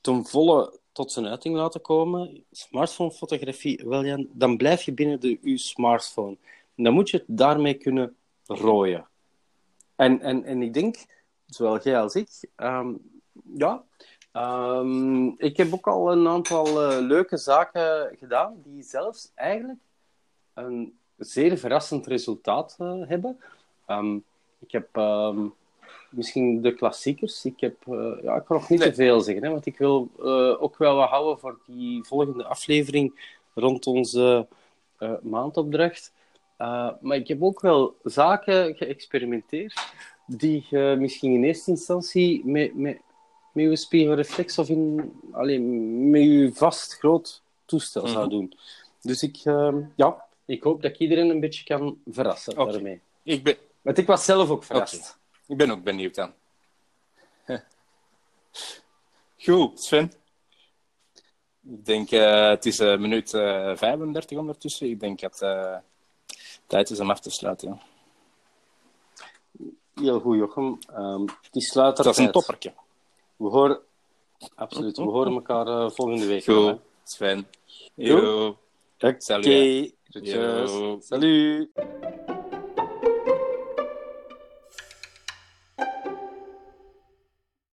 ten 0.00 0.26
volle 0.26 0.78
tot 0.92 1.12
zijn 1.12 1.26
uiting 1.26 1.56
laten 1.56 1.80
komen, 1.80 2.44
smartphone-fotografie, 2.50 3.88
Jan, 3.88 4.28
dan 4.32 4.56
blijf 4.56 4.82
je 4.82 4.92
binnen 4.92 5.20
de, 5.20 5.38
je 5.42 5.58
smartphone. 5.58 6.36
Dan 6.76 6.92
moet 6.92 7.10
je 7.10 7.16
het 7.16 7.26
daarmee 7.28 7.74
kunnen 7.74 8.16
rooien. 8.46 9.08
En, 9.96 10.20
en, 10.20 10.44
en 10.44 10.62
ik 10.62 10.74
denk, 10.74 10.96
zowel 11.46 11.80
jij 11.80 12.00
als 12.00 12.14
ik, 12.14 12.28
um, 12.56 13.10
ja, 13.56 13.84
um, 14.32 15.34
ik 15.38 15.56
heb 15.56 15.72
ook 15.72 15.86
al 15.86 16.12
een 16.12 16.28
aantal 16.28 16.66
uh, 16.66 16.98
leuke 17.06 17.36
zaken 17.36 18.16
gedaan, 18.18 18.62
die 18.64 18.82
zelfs 18.82 19.30
eigenlijk 19.34 19.78
een 20.54 20.98
zeer 21.16 21.58
verrassend 21.58 22.06
resultaat 22.06 22.76
uh, 22.80 23.08
hebben. 23.08 23.40
Um, 23.86 24.24
ik 24.58 24.72
heb 24.72 24.88
misschien 26.10 26.62
de 26.62 26.74
klassiekers. 26.74 27.44
Ik, 27.44 27.60
heb, 27.60 27.76
uh, 27.88 28.22
ja, 28.22 28.36
ik 28.36 28.44
kan 28.44 28.56
nog 28.56 28.68
niet 28.68 28.78
nee. 28.78 28.88
te 28.88 28.94
veel 28.94 29.20
zeggen, 29.20 29.44
hè, 29.44 29.50
want 29.50 29.66
ik 29.66 29.78
wil 29.78 30.08
uh, 30.18 30.62
ook 30.62 30.78
wel 30.78 30.96
wat 30.96 31.08
houden 31.08 31.38
voor 31.38 31.58
die 31.66 32.04
volgende 32.04 32.44
aflevering 32.44 33.34
rond 33.54 33.86
onze 33.86 34.46
maandopdracht. 35.22 36.12
Maar 37.00 37.16
ik 37.16 37.28
heb 37.28 37.42
ook 37.42 37.60
wel 37.60 37.96
zaken 38.02 38.74
geëxperimenteerd 38.74 39.92
die 40.26 40.66
je 40.70 40.96
misschien 40.98 41.32
in 41.32 41.44
eerste 41.44 41.70
instantie 41.70 42.44
met, 42.44 42.74
met, 42.74 43.00
met 43.52 43.64
je 43.64 43.76
spiegelreflex 43.76 44.58
of 44.58 44.68
in, 44.68 45.12
alleen, 45.32 46.10
met 46.10 46.22
je 46.22 46.50
vast 46.54 46.98
groot 46.98 47.42
toestel 47.64 48.06
zou 48.06 48.26
Mhm. 48.26 48.30
doen. 48.30 48.52
Dus 49.00 49.22
ik, 49.22 49.44
uh, 49.44 49.74
ja, 49.96 50.24
ik 50.50 50.62
hoop 50.62 50.82
dat 50.82 50.90
ik 50.90 50.98
iedereen 50.98 51.30
een 51.30 51.40
beetje 51.40 51.64
kan 51.64 51.98
verrassen 52.06 52.54
daarmee. 52.54 53.00
Ik 53.22 53.42
ben, 53.42 53.56
Want 53.82 53.98
ik 53.98 54.06
was 54.06 54.24
zelf 54.24 54.50
ook 54.50 54.64
verrast. 54.64 55.18
ik 55.46 55.56
ben 55.56 55.70
ook 55.70 55.82
benieuwd 55.82 56.14
dan. 56.14 56.32
Goed, 59.44 59.80
Sven. 59.80 60.12
Ik 61.62 61.84
denk, 61.84 62.10
uh, 62.10 62.48
het 62.48 62.66
is 62.66 62.80
uh, 62.80 62.98
minuut 62.98 63.32
uh, 63.32 63.76
35 63.76 64.38
ondertussen. 64.38 64.90
Ik 64.90 65.00
denk 65.00 65.20
dat 65.20 65.42
uh, 65.42 65.76
tijd 66.66 66.90
is 66.90 67.00
om 67.00 67.10
af 67.10 67.20
te 67.20 67.30
sluiten. 67.30 67.68
Ja. 67.68 67.78
Heel 69.94 70.20
goed, 70.20 70.36
Jochem. 70.36 70.78
Um, 70.96 71.24
het 71.42 71.56
is 71.56 71.68
sluiter. 71.68 72.04
Dat 72.04 72.18
is 72.18 72.24
een 72.24 72.32
toppertje. 72.32 72.72
We 73.36 73.48
horen... 73.48 73.80
Absoluut. 74.54 74.96
We 74.96 75.02
horen 75.02 75.32
elkaar 75.32 75.66
uh, 75.66 75.90
volgende 75.90 76.26
week. 76.26 76.44
Goed, 76.44 76.78
Sven. 77.04 77.46
Yo. 77.94 78.58
Oké. 78.98 79.16
Okay. 79.28 79.94
Ciao, 80.10 80.22
ciao. 80.22 81.00
Salut. 81.00 81.70